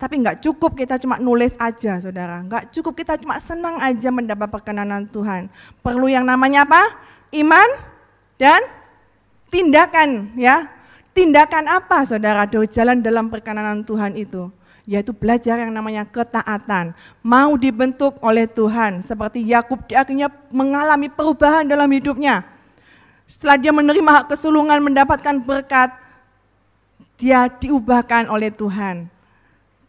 Tapi 0.00 0.16
nggak 0.16 0.40
cukup 0.40 0.80
kita 0.80 0.96
cuma 0.96 1.20
nulis 1.20 1.52
aja, 1.60 2.00
saudara. 2.00 2.40
Nggak 2.40 2.72
cukup 2.72 3.04
kita 3.04 3.20
cuma 3.20 3.36
senang 3.36 3.76
aja 3.84 4.08
mendapat 4.08 4.48
perkenanan 4.48 5.04
Tuhan. 5.04 5.52
Perlu 5.84 6.08
yang 6.08 6.24
namanya 6.24 6.64
apa? 6.64 6.88
Iman 7.36 7.68
dan 8.40 8.64
tindakan, 9.52 10.32
ya. 10.40 10.79
Tindakan 11.10 11.64
apa, 11.66 12.06
saudara? 12.06 12.46
Jalan 12.46 13.02
dalam 13.02 13.26
perkenanan 13.28 13.82
Tuhan 13.82 14.14
itu 14.14 14.50
yaitu 14.90 15.14
belajar 15.14 15.54
yang 15.54 15.70
namanya 15.70 16.02
ketaatan. 16.02 16.90
Mau 17.22 17.54
dibentuk 17.54 18.18
oleh 18.18 18.50
Tuhan, 18.50 19.06
seperti 19.06 19.38
Yakub 19.46 19.86
dia 19.86 20.02
akhirnya 20.02 20.26
mengalami 20.50 21.06
perubahan 21.06 21.62
dalam 21.62 21.86
hidupnya. 21.94 22.42
Setelah 23.30 23.56
dia 23.62 23.70
menerima 23.70 24.26
kesulungan 24.26 24.82
mendapatkan 24.82 25.38
berkat, 25.38 25.94
dia 27.14 27.46
diubahkan 27.46 28.26
oleh 28.26 28.50
Tuhan. 28.50 29.06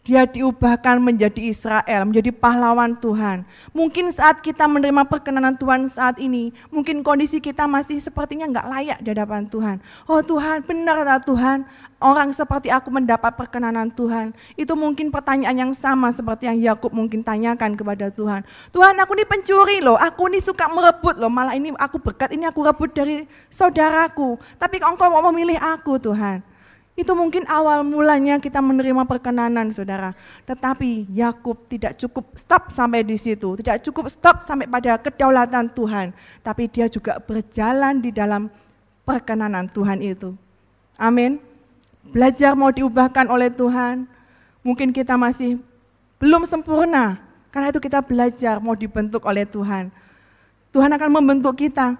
Dia 0.01 0.25
diubahkan 0.25 0.97
menjadi 0.97 1.53
Israel, 1.53 2.09
menjadi 2.09 2.33
pahlawan 2.33 2.97
Tuhan. 2.97 3.45
Mungkin 3.69 4.09
saat 4.09 4.41
kita 4.41 4.65
menerima 4.65 5.05
perkenanan 5.05 5.53
Tuhan 5.53 5.93
saat 5.93 6.17
ini, 6.17 6.49
mungkin 6.73 7.05
kondisi 7.05 7.37
kita 7.37 7.69
masih 7.69 8.01
sepertinya 8.01 8.49
nggak 8.49 8.65
layak 8.65 8.97
di 9.05 9.13
hadapan 9.13 9.45
Tuhan. 9.45 9.77
Oh 10.09 10.25
Tuhan, 10.25 10.65
benar 10.65 11.05
tak 11.05 11.29
Tuhan? 11.29 11.69
Orang 12.01 12.33
seperti 12.33 12.73
aku 12.73 12.89
mendapat 12.89 13.37
perkenanan 13.37 13.93
Tuhan. 13.93 14.33
Itu 14.57 14.73
mungkin 14.73 15.13
pertanyaan 15.13 15.69
yang 15.69 15.73
sama 15.77 16.09
seperti 16.09 16.49
yang 16.49 16.57
Yakub 16.57 16.89
mungkin 16.89 17.21
tanyakan 17.21 17.77
kepada 17.77 18.09
Tuhan. 18.09 18.41
Tuhan, 18.73 18.97
aku 18.97 19.13
ini 19.13 19.25
pencuri 19.29 19.85
loh, 19.85 20.01
aku 20.01 20.33
ini 20.33 20.41
suka 20.41 20.65
merebut 20.65 21.21
loh, 21.21 21.29
malah 21.29 21.53
ini 21.53 21.77
aku 21.77 22.01
berkat 22.01 22.33
ini 22.33 22.49
aku 22.49 22.65
rebut 22.65 22.89
dari 22.89 23.29
saudaraku. 23.53 24.41
Tapi 24.57 24.81
engkau 24.81 25.13
mau 25.13 25.29
memilih 25.29 25.61
aku 25.61 26.01
Tuhan. 26.01 26.50
Itu 26.91 27.15
mungkin 27.15 27.47
awal 27.47 27.87
mulanya 27.87 28.35
kita 28.35 28.59
menerima 28.59 29.07
perkenanan 29.07 29.71
saudara. 29.71 30.11
Tetapi 30.43 31.07
Yakub 31.07 31.63
tidak 31.71 31.95
cukup 31.95 32.35
stop 32.35 32.75
sampai 32.75 33.07
di 33.07 33.15
situ. 33.15 33.55
Tidak 33.55 33.79
cukup 33.87 34.11
stop 34.11 34.43
sampai 34.43 34.67
pada 34.67 34.99
kedaulatan 34.99 35.71
Tuhan. 35.71 36.11
Tapi 36.43 36.67
dia 36.67 36.91
juga 36.91 37.15
berjalan 37.23 38.03
di 38.03 38.11
dalam 38.11 38.51
perkenanan 39.07 39.71
Tuhan 39.71 40.03
itu. 40.03 40.35
Amin. 40.99 41.39
Belajar 42.11 42.59
mau 42.59 42.75
diubahkan 42.75 43.31
oleh 43.31 43.47
Tuhan. 43.47 44.03
Mungkin 44.61 44.91
kita 44.91 45.15
masih 45.15 45.63
belum 46.19 46.43
sempurna. 46.43 47.23
Karena 47.55 47.71
itu 47.71 47.79
kita 47.79 48.03
belajar 48.03 48.59
mau 48.59 48.75
dibentuk 48.75 49.23
oleh 49.23 49.47
Tuhan. 49.47 49.91
Tuhan 50.75 50.91
akan 50.91 51.09
membentuk 51.11 51.55
kita. 51.55 51.95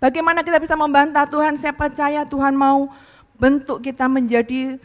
Bagaimana 0.00 0.40
kita 0.40 0.58
bisa 0.58 0.74
membantah 0.78 1.28
Tuhan? 1.28 1.54
Saya 1.60 1.76
percaya 1.76 2.24
Tuhan 2.24 2.56
mau 2.56 2.88
bentuk 3.40 3.80
kita 3.80 4.04
menjadi 4.04 4.76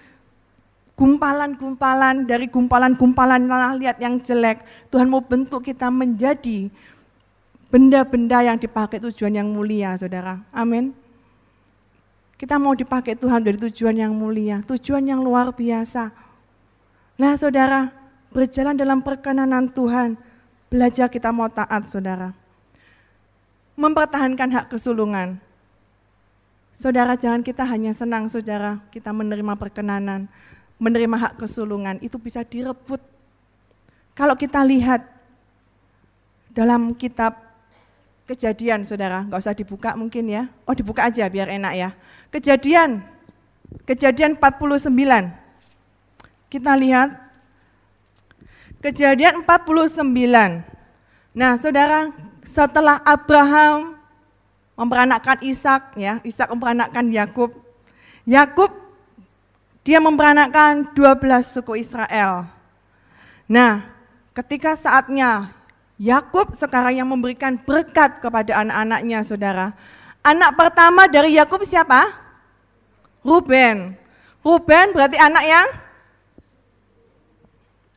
gumpalan-gumpalan 0.96 2.24
dari 2.24 2.48
gumpalan-gumpalan 2.48 3.44
tanah 3.46 3.76
liat 3.76 4.00
yang 4.00 4.16
jelek. 4.24 4.64
Tuhan 4.88 5.12
mau 5.12 5.20
bentuk 5.20 5.60
kita 5.68 5.92
menjadi 5.92 6.72
benda-benda 7.68 8.40
yang 8.48 8.56
dipakai 8.56 9.04
tujuan 9.04 9.36
yang 9.36 9.52
mulia, 9.52 10.00
saudara. 10.00 10.40
Amin. 10.56 10.96
Kita 12.40 12.56
mau 12.56 12.72
dipakai 12.76 13.20
Tuhan 13.20 13.44
dari 13.44 13.60
tujuan 13.60 13.96
yang 13.96 14.16
mulia, 14.16 14.64
tujuan 14.64 15.04
yang 15.04 15.20
luar 15.20 15.52
biasa. 15.52 16.12
Nah 17.16 17.36
saudara, 17.36 17.92
berjalan 18.32 18.76
dalam 18.76 19.00
perkenanan 19.00 19.72
Tuhan, 19.72 20.20
belajar 20.68 21.08
kita 21.08 21.32
mau 21.32 21.48
taat 21.48 21.88
saudara. 21.88 22.36
Mempertahankan 23.76 24.52
hak 24.52 24.66
kesulungan, 24.72 25.40
Saudara, 26.76 27.16
jangan 27.16 27.40
kita 27.40 27.64
hanya 27.64 27.96
senang, 27.96 28.28
saudara, 28.28 28.84
kita 28.92 29.16
menerima 29.16 29.56
perkenanan, 29.56 30.28
menerima 30.76 31.16
hak 31.16 31.34
kesulungan, 31.40 32.04
itu 32.04 32.20
bisa 32.20 32.44
direbut. 32.44 33.00
Kalau 34.12 34.36
kita 34.36 34.60
lihat 34.60 35.08
dalam 36.52 36.92
kitab 36.92 37.40
kejadian, 38.28 38.84
saudara, 38.84 39.24
nggak 39.24 39.40
usah 39.40 39.56
dibuka 39.56 39.96
mungkin 39.96 40.28
ya. 40.28 40.52
Oh 40.68 40.76
dibuka 40.76 41.08
aja 41.08 41.24
biar 41.32 41.48
enak 41.48 41.74
ya. 41.80 41.90
Kejadian, 42.28 43.08
kejadian 43.88 44.36
49. 44.36 44.92
Kita 46.52 46.76
lihat, 46.76 47.10
kejadian 48.84 49.48
49. 49.48 50.12
Nah 51.32 51.56
saudara, 51.56 52.12
setelah 52.44 53.00
Abraham 53.08 53.95
memperanakkan 54.76 55.40
Ishak 55.42 55.96
ya, 55.96 56.20
Ishak 56.22 56.52
memperanakkan 56.52 57.08
Yakub. 57.12 57.52
Yakub 58.28 58.72
dia 59.88 60.04
memperanakkan 60.04 60.92
12 60.94 61.56
suku 61.56 61.80
Israel. 61.80 62.50
Nah, 63.46 63.86
ketika 64.36 64.76
saatnya 64.76 65.54
Yakub 65.96 66.52
sekarang 66.58 67.00
yang 67.00 67.08
memberikan 67.08 67.56
berkat 67.56 68.20
kepada 68.20 68.60
anak-anaknya, 68.60 69.24
Saudara. 69.24 69.72
Anak 70.26 70.58
pertama 70.58 71.08
dari 71.08 71.38
Yakub 71.38 71.64
siapa? 71.64 72.12
Ruben. 73.24 73.96
Ruben 74.44 74.86
berarti 74.92 75.18
anak 75.22 75.44
yang 75.46 75.68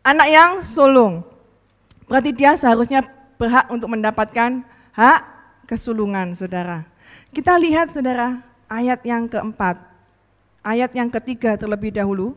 anak 0.06 0.28
yang 0.30 0.50
sulung. 0.62 1.26
Berarti 2.06 2.30
dia 2.32 2.54
seharusnya 2.54 3.04
berhak 3.36 3.68
untuk 3.68 3.92
mendapatkan 3.92 4.62
hak 4.92 5.20
kesulungan, 5.68 6.32
saudara. 6.32 6.88
Kita 7.30 7.60
lihat, 7.60 7.92
saudara, 7.92 8.40
ayat 8.72 9.04
yang 9.04 9.28
keempat. 9.28 9.76
Ayat 10.64 10.90
yang 10.96 11.12
ketiga 11.12 11.60
terlebih 11.60 11.92
dahulu. 11.92 12.32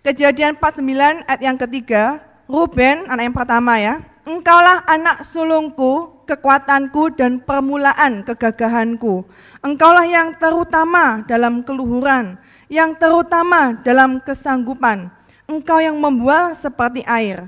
Kejadian 0.00 0.56
49 0.56 1.28
ayat 1.28 1.42
yang 1.44 1.58
ketiga, 1.60 2.24
Ruben, 2.48 3.04
anak 3.10 3.22
yang 3.28 3.36
pertama 3.36 3.74
ya, 3.76 4.00
Engkaulah 4.26 4.82
anak 4.90 5.22
sulungku, 5.22 6.10
kekuatanku 6.26 7.14
dan 7.14 7.38
permulaan 7.38 8.26
kegagahanku. 8.26 9.22
Engkaulah 9.62 10.02
yang 10.02 10.34
terutama 10.34 11.22
dalam 11.30 11.62
keluhuran, 11.62 12.34
yang 12.66 12.98
terutama 12.98 13.78
dalam 13.86 14.18
kesanggupan. 14.18 15.14
Engkau 15.46 15.78
yang 15.78 15.94
membual 15.94 16.58
seperti 16.58 17.06
air, 17.06 17.46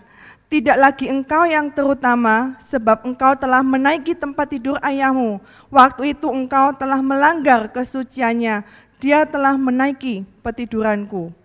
tidak 0.49 0.81
lagi 0.81 1.13
engkau 1.13 1.45
yang 1.45 1.69
terutama, 1.69 2.57
sebab 2.57 3.05
engkau 3.05 3.37
telah 3.37 3.61
menaiki 3.61 4.17
tempat 4.17 4.49
tidur 4.49 4.81
ayahmu. 4.81 5.45
Waktu 5.69 6.17
itu 6.17 6.25
engkau 6.33 6.73
telah 6.73 7.05
melanggar 7.05 7.69
kesuciannya. 7.69 8.65
Dia 8.97 9.29
telah 9.29 9.61
menaiki 9.61 10.25
petiduranku. 10.41 11.37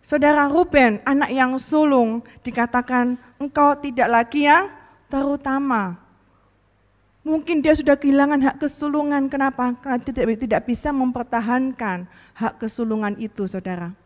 Saudara 0.00 0.48
Ruben, 0.48 1.04
anak 1.04 1.30
yang 1.36 1.52
sulung, 1.60 2.24
dikatakan 2.40 3.20
engkau 3.36 3.76
tidak 3.76 4.08
lagi 4.08 4.48
yang 4.48 4.72
terutama. 5.12 6.00
Mungkin 7.26 7.60
dia 7.60 7.76
sudah 7.76 7.98
kehilangan 7.98 8.40
hak 8.40 8.56
kesulungan. 8.62 9.28
Kenapa? 9.28 9.76
Karena 9.84 10.00
tidak, 10.00 10.24
tidak 10.40 10.62
bisa 10.64 10.94
mempertahankan 10.94 12.08
hak 12.38 12.54
kesulungan 12.56 13.18
itu, 13.20 13.44
saudara. 13.44 14.05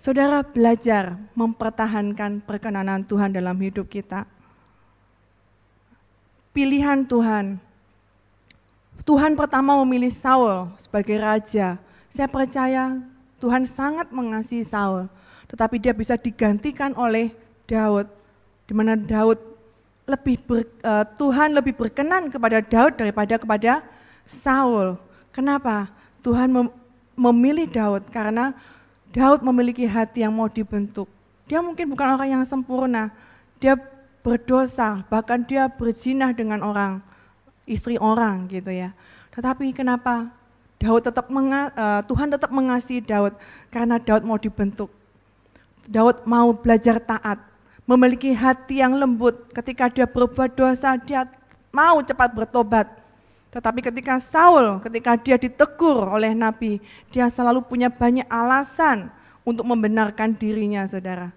Saudara 0.00 0.40
belajar 0.40 1.12
mempertahankan 1.36 2.40
perkenanan 2.48 3.04
Tuhan 3.04 3.36
dalam 3.36 3.52
hidup 3.60 3.84
kita. 3.84 4.24
Pilihan 6.56 7.04
Tuhan. 7.04 7.60
Tuhan 9.04 9.36
pertama 9.36 9.76
memilih 9.84 10.08
Saul 10.08 10.72
sebagai 10.80 11.20
raja. 11.20 11.76
Saya 12.08 12.32
percaya 12.32 12.96
Tuhan 13.44 13.68
sangat 13.68 14.08
mengasihi 14.08 14.64
Saul, 14.64 15.04
tetapi 15.52 15.76
dia 15.76 15.92
bisa 15.92 16.16
digantikan 16.16 16.96
oleh 16.96 17.36
Daud, 17.68 18.08
di 18.64 18.72
mana 18.72 18.96
Daud 18.96 19.36
lebih 20.08 20.40
ber, 20.48 20.64
uh, 20.80 21.04
Tuhan 21.12 21.52
lebih 21.52 21.76
berkenan 21.76 22.32
kepada 22.32 22.64
Daud 22.64 22.96
daripada 22.96 23.36
kepada 23.36 23.84
Saul. 24.24 24.96
Kenapa? 25.28 25.92
Tuhan 26.24 26.48
mem 26.48 26.72
memilih 27.20 27.68
Daud 27.68 28.08
karena 28.08 28.56
Daud 29.10 29.42
memiliki 29.42 29.86
hati 29.90 30.22
yang 30.22 30.30
mau 30.30 30.46
dibentuk. 30.46 31.10
Dia 31.50 31.58
mungkin 31.58 31.90
bukan 31.90 32.14
orang 32.14 32.30
yang 32.30 32.44
sempurna. 32.46 33.10
Dia 33.58 33.74
berdosa, 34.22 35.02
bahkan 35.10 35.42
dia 35.42 35.66
berzinah 35.66 36.30
dengan 36.30 36.62
orang, 36.62 37.02
istri 37.66 37.98
orang 37.98 38.46
gitu 38.46 38.70
ya. 38.70 38.94
Tetapi 39.34 39.74
kenapa 39.74 40.30
Daud 40.78 41.02
tetap 41.04 41.26
menga, 41.26 41.74
uh, 41.74 42.00
Tuhan 42.06 42.30
tetap 42.30 42.54
mengasihi 42.54 43.02
Daud 43.02 43.34
karena 43.72 43.98
Daud 43.98 44.22
mau 44.22 44.38
dibentuk. 44.38 44.88
Daud 45.90 46.22
mau 46.22 46.54
belajar 46.54 47.02
taat, 47.02 47.42
memiliki 47.88 48.30
hati 48.30 48.78
yang 48.78 48.94
lembut. 48.94 49.50
Ketika 49.50 49.90
dia 49.90 50.06
berbuat 50.06 50.54
dosa, 50.54 50.94
dia 51.00 51.26
mau 51.74 51.98
cepat 51.98 52.30
bertobat. 52.30 52.99
Tetapi 53.50 53.82
ketika 53.82 54.22
Saul, 54.22 54.78
ketika 54.78 55.18
dia 55.18 55.34
ditegur 55.34 56.06
oleh 56.06 56.30
Nabi, 56.38 56.78
dia 57.10 57.26
selalu 57.26 57.66
punya 57.66 57.90
banyak 57.90 58.26
alasan 58.30 59.10
untuk 59.42 59.66
membenarkan 59.66 60.38
dirinya, 60.38 60.86
saudara. 60.86 61.34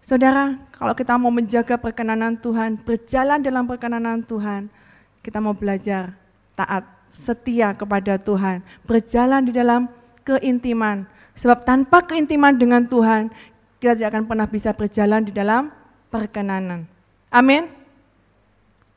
Saudara, 0.00 0.56
kalau 0.72 0.96
kita 0.96 1.16
mau 1.20 1.32
menjaga 1.32 1.76
perkenanan 1.76 2.36
Tuhan, 2.40 2.80
berjalan 2.80 3.40
dalam 3.40 3.64
perkenanan 3.68 4.24
Tuhan, 4.24 4.72
kita 5.20 5.40
mau 5.40 5.52
belajar 5.52 6.16
taat, 6.56 6.84
setia 7.12 7.72
kepada 7.76 8.16
Tuhan, 8.20 8.64
berjalan 8.84 9.44
di 9.48 9.52
dalam 9.52 9.88
keintiman. 10.24 11.04
Sebab 11.36 11.68
tanpa 11.68 12.00
keintiman 12.04 12.56
dengan 12.56 12.84
Tuhan, 12.84 13.32
kita 13.80 13.92
tidak 13.96 14.08
akan 14.12 14.24
pernah 14.24 14.48
bisa 14.48 14.70
berjalan 14.72 15.20
di 15.24 15.32
dalam 15.32 15.68
perkenanan. 16.08 16.88
Amin. 17.28 17.68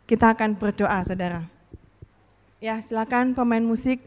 Kita 0.08 0.32
akan 0.32 0.56
berdoa, 0.56 1.04
saudara. 1.04 1.57
Ya, 2.58 2.82
silakan 2.82 3.38
pemain 3.38 3.62
musik. 3.62 4.02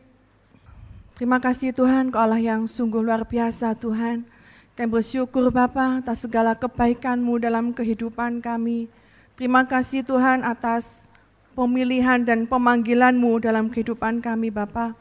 Terima 1.15 1.39
kasih 1.39 1.71
Tuhan, 1.71 2.11
Kau 2.11 2.19
Allah 2.19 2.43
yang 2.43 2.67
sungguh 2.67 2.99
luar 2.99 3.23
biasa 3.23 3.79
Tuhan. 3.79 4.27
Kami 4.75 4.91
bersyukur 4.91 5.55
Bapa 5.55 6.03
atas 6.03 6.27
segala 6.27 6.59
kebaikan-Mu 6.59 7.39
dalam 7.39 7.71
kehidupan 7.71 8.43
kami. 8.43 8.91
Terima 9.39 9.63
kasih 9.63 10.03
Tuhan 10.03 10.43
atas 10.43 11.07
pemilihan 11.55 12.27
dan 12.27 12.43
pemanggilan-Mu 12.51 13.39
dalam 13.39 13.71
kehidupan 13.71 14.19
kami 14.19 14.51
Bapa. 14.51 14.99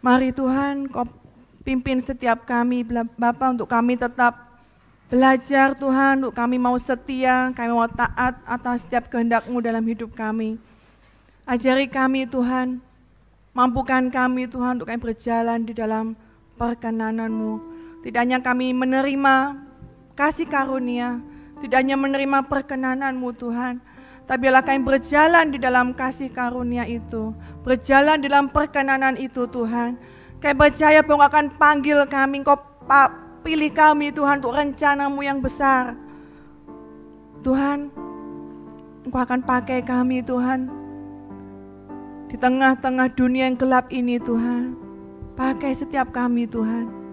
Mari 0.00 0.32
Tuhan 0.32 0.88
Kau 0.88 1.04
pimpin 1.68 2.00
setiap 2.00 2.48
kami 2.48 2.80
Bapa 3.20 3.52
untuk 3.52 3.68
kami 3.68 4.00
tetap 4.00 4.56
belajar 5.12 5.76
Tuhan, 5.76 6.24
untuk 6.24 6.32
kami 6.32 6.56
mau 6.56 6.80
setia, 6.80 7.52
kami 7.52 7.76
mau 7.76 7.84
taat 7.92 8.40
atas 8.48 8.88
setiap 8.88 9.12
kehendak-Mu 9.12 9.60
dalam 9.60 9.84
hidup 9.84 10.16
kami. 10.16 10.56
Ajari 11.46 11.86
kami 11.86 12.26
Tuhan, 12.26 12.82
mampukan 13.54 14.10
kami 14.10 14.50
Tuhan 14.50 14.82
untuk 14.82 14.90
kami 14.90 14.98
berjalan 14.98 15.62
di 15.62 15.72
dalam 15.72 16.18
perkenanan-Mu 16.58 17.76
tidak 18.06 18.22
hanya 18.22 18.38
kami 18.38 18.70
menerima 18.70 19.66
kasih 20.14 20.46
karunia, 20.46 21.18
tidak 21.58 21.82
hanya 21.82 21.98
menerima 21.98 22.46
perkenananmu 22.46 23.34
Tuhan, 23.34 23.82
tapi 24.30 24.46
biarlah 24.46 24.62
kami 24.62 24.86
berjalan 24.86 25.50
di 25.50 25.58
dalam 25.58 25.90
kasih 25.90 26.30
karunia 26.30 26.86
itu, 26.86 27.34
berjalan 27.66 28.22
di 28.22 28.30
dalam 28.30 28.46
perkenanan 28.46 29.18
itu 29.18 29.50
Tuhan. 29.50 29.98
Kami 30.38 30.54
percaya 30.54 31.02
bahwa 31.02 31.26
akan 31.26 31.50
panggil 31.58 31.98
kami, 32.06 32.46
Engkau 32.46 32.62
pilih 33.42 33.74
kami 33.74 34.14
Tuhan 34.14 34.38
untuk 34.38 34.54
rencanamu 34.54 35.26
yang 35.26 35.42
besar. 35.42 35.98
Tuhan, 37.42 37.90
Engkau 39.02 39.18
akan 39.18 39.42
pakai 39.42 39.82
kami 39.82 40.22
Tuhan, 40.22 40.70
di 42.26 42.36
tengah-tengah 42.36 43.12
dunia 43.14 43.48
yang 43.48 43.58
gelap 43.58 43.90
ini 43.90 44.18
Tuhan. 44.18 44.74
Pakai 45.36 45.76
setiap 45.76 46.10
kami 46.16 46.48
Tuhan 46.48 47.06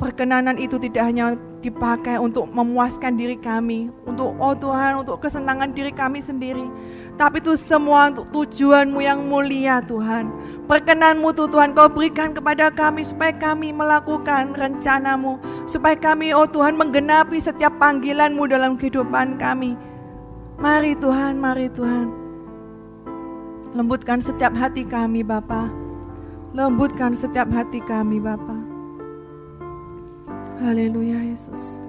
perkenanan 0.00 0.56
itu 0.56 0.80
tidak 0.80 1.12
hanya 1.12 1.36
dipakai 1.60 2.16
untuk 2.16 2.48
memuaskan 2.48 3.20
diri 3.20 3.36
kami, 3.36 3.92
untuk 4.08 4.32
oh 4.40 4.56
Tuhan, 4.56 5.04
untuk 5.04 5.20
kesenangan 5.20 5.76
diri 5.76 5.92
kami 5.92 6.24
sendiri. 6.24 6.64
Tapi 7.20 7.36
itu 7.44 7.52
semua 7.60 8.08
untuk 8.08 8.32
tujuanmu 8.32 8.96
yang 9.04 9.28
mulia 9.28 9.84
Tuhan. 9.84 10.32
Perkenanmu 10.64 11.36
tuh 11.36 11.52
Tuhan 11.52 11.76
kau 11.76 11.92
berikan 11.92 12.32
kepada 12.32 12.72
kami 12.72 13.04
supaya 13.04 13.36
kami 13.36 13.76
melakukan 13.76 14.56
rencanamu. 14.56 15.36
Supaya 15.68 16.00
kami 16.00 16.32
oh 16.32 16.48
Tuhan 16.48 16.80
menggenapi 16.80 17.36
setiap 17.36 17.76
panggilanmu 17.76 18.48
dalam 18.48 18.80
kehidupan 18.80 19.36
kami. 19.36 19.76
Mari 20.56 20.96
Tuhan, 20.96 21.36
mari 21.36 21.68
Tuhan. 21.68 22.19
Lembutkan 23.70 24.18
setiap 24.18 24.50
hati 24.54 24.82
kami 24.82 25.22
Bapa. 25.22 25.70
Lembutkan 26.54 27.14
setiap 27.14 27.46
hati 27.54 27.78
kami 27.82 28.18
Bapak. 28.18 28.62
Haleluya 30.60 31.24
Yesus. 31.24 31.79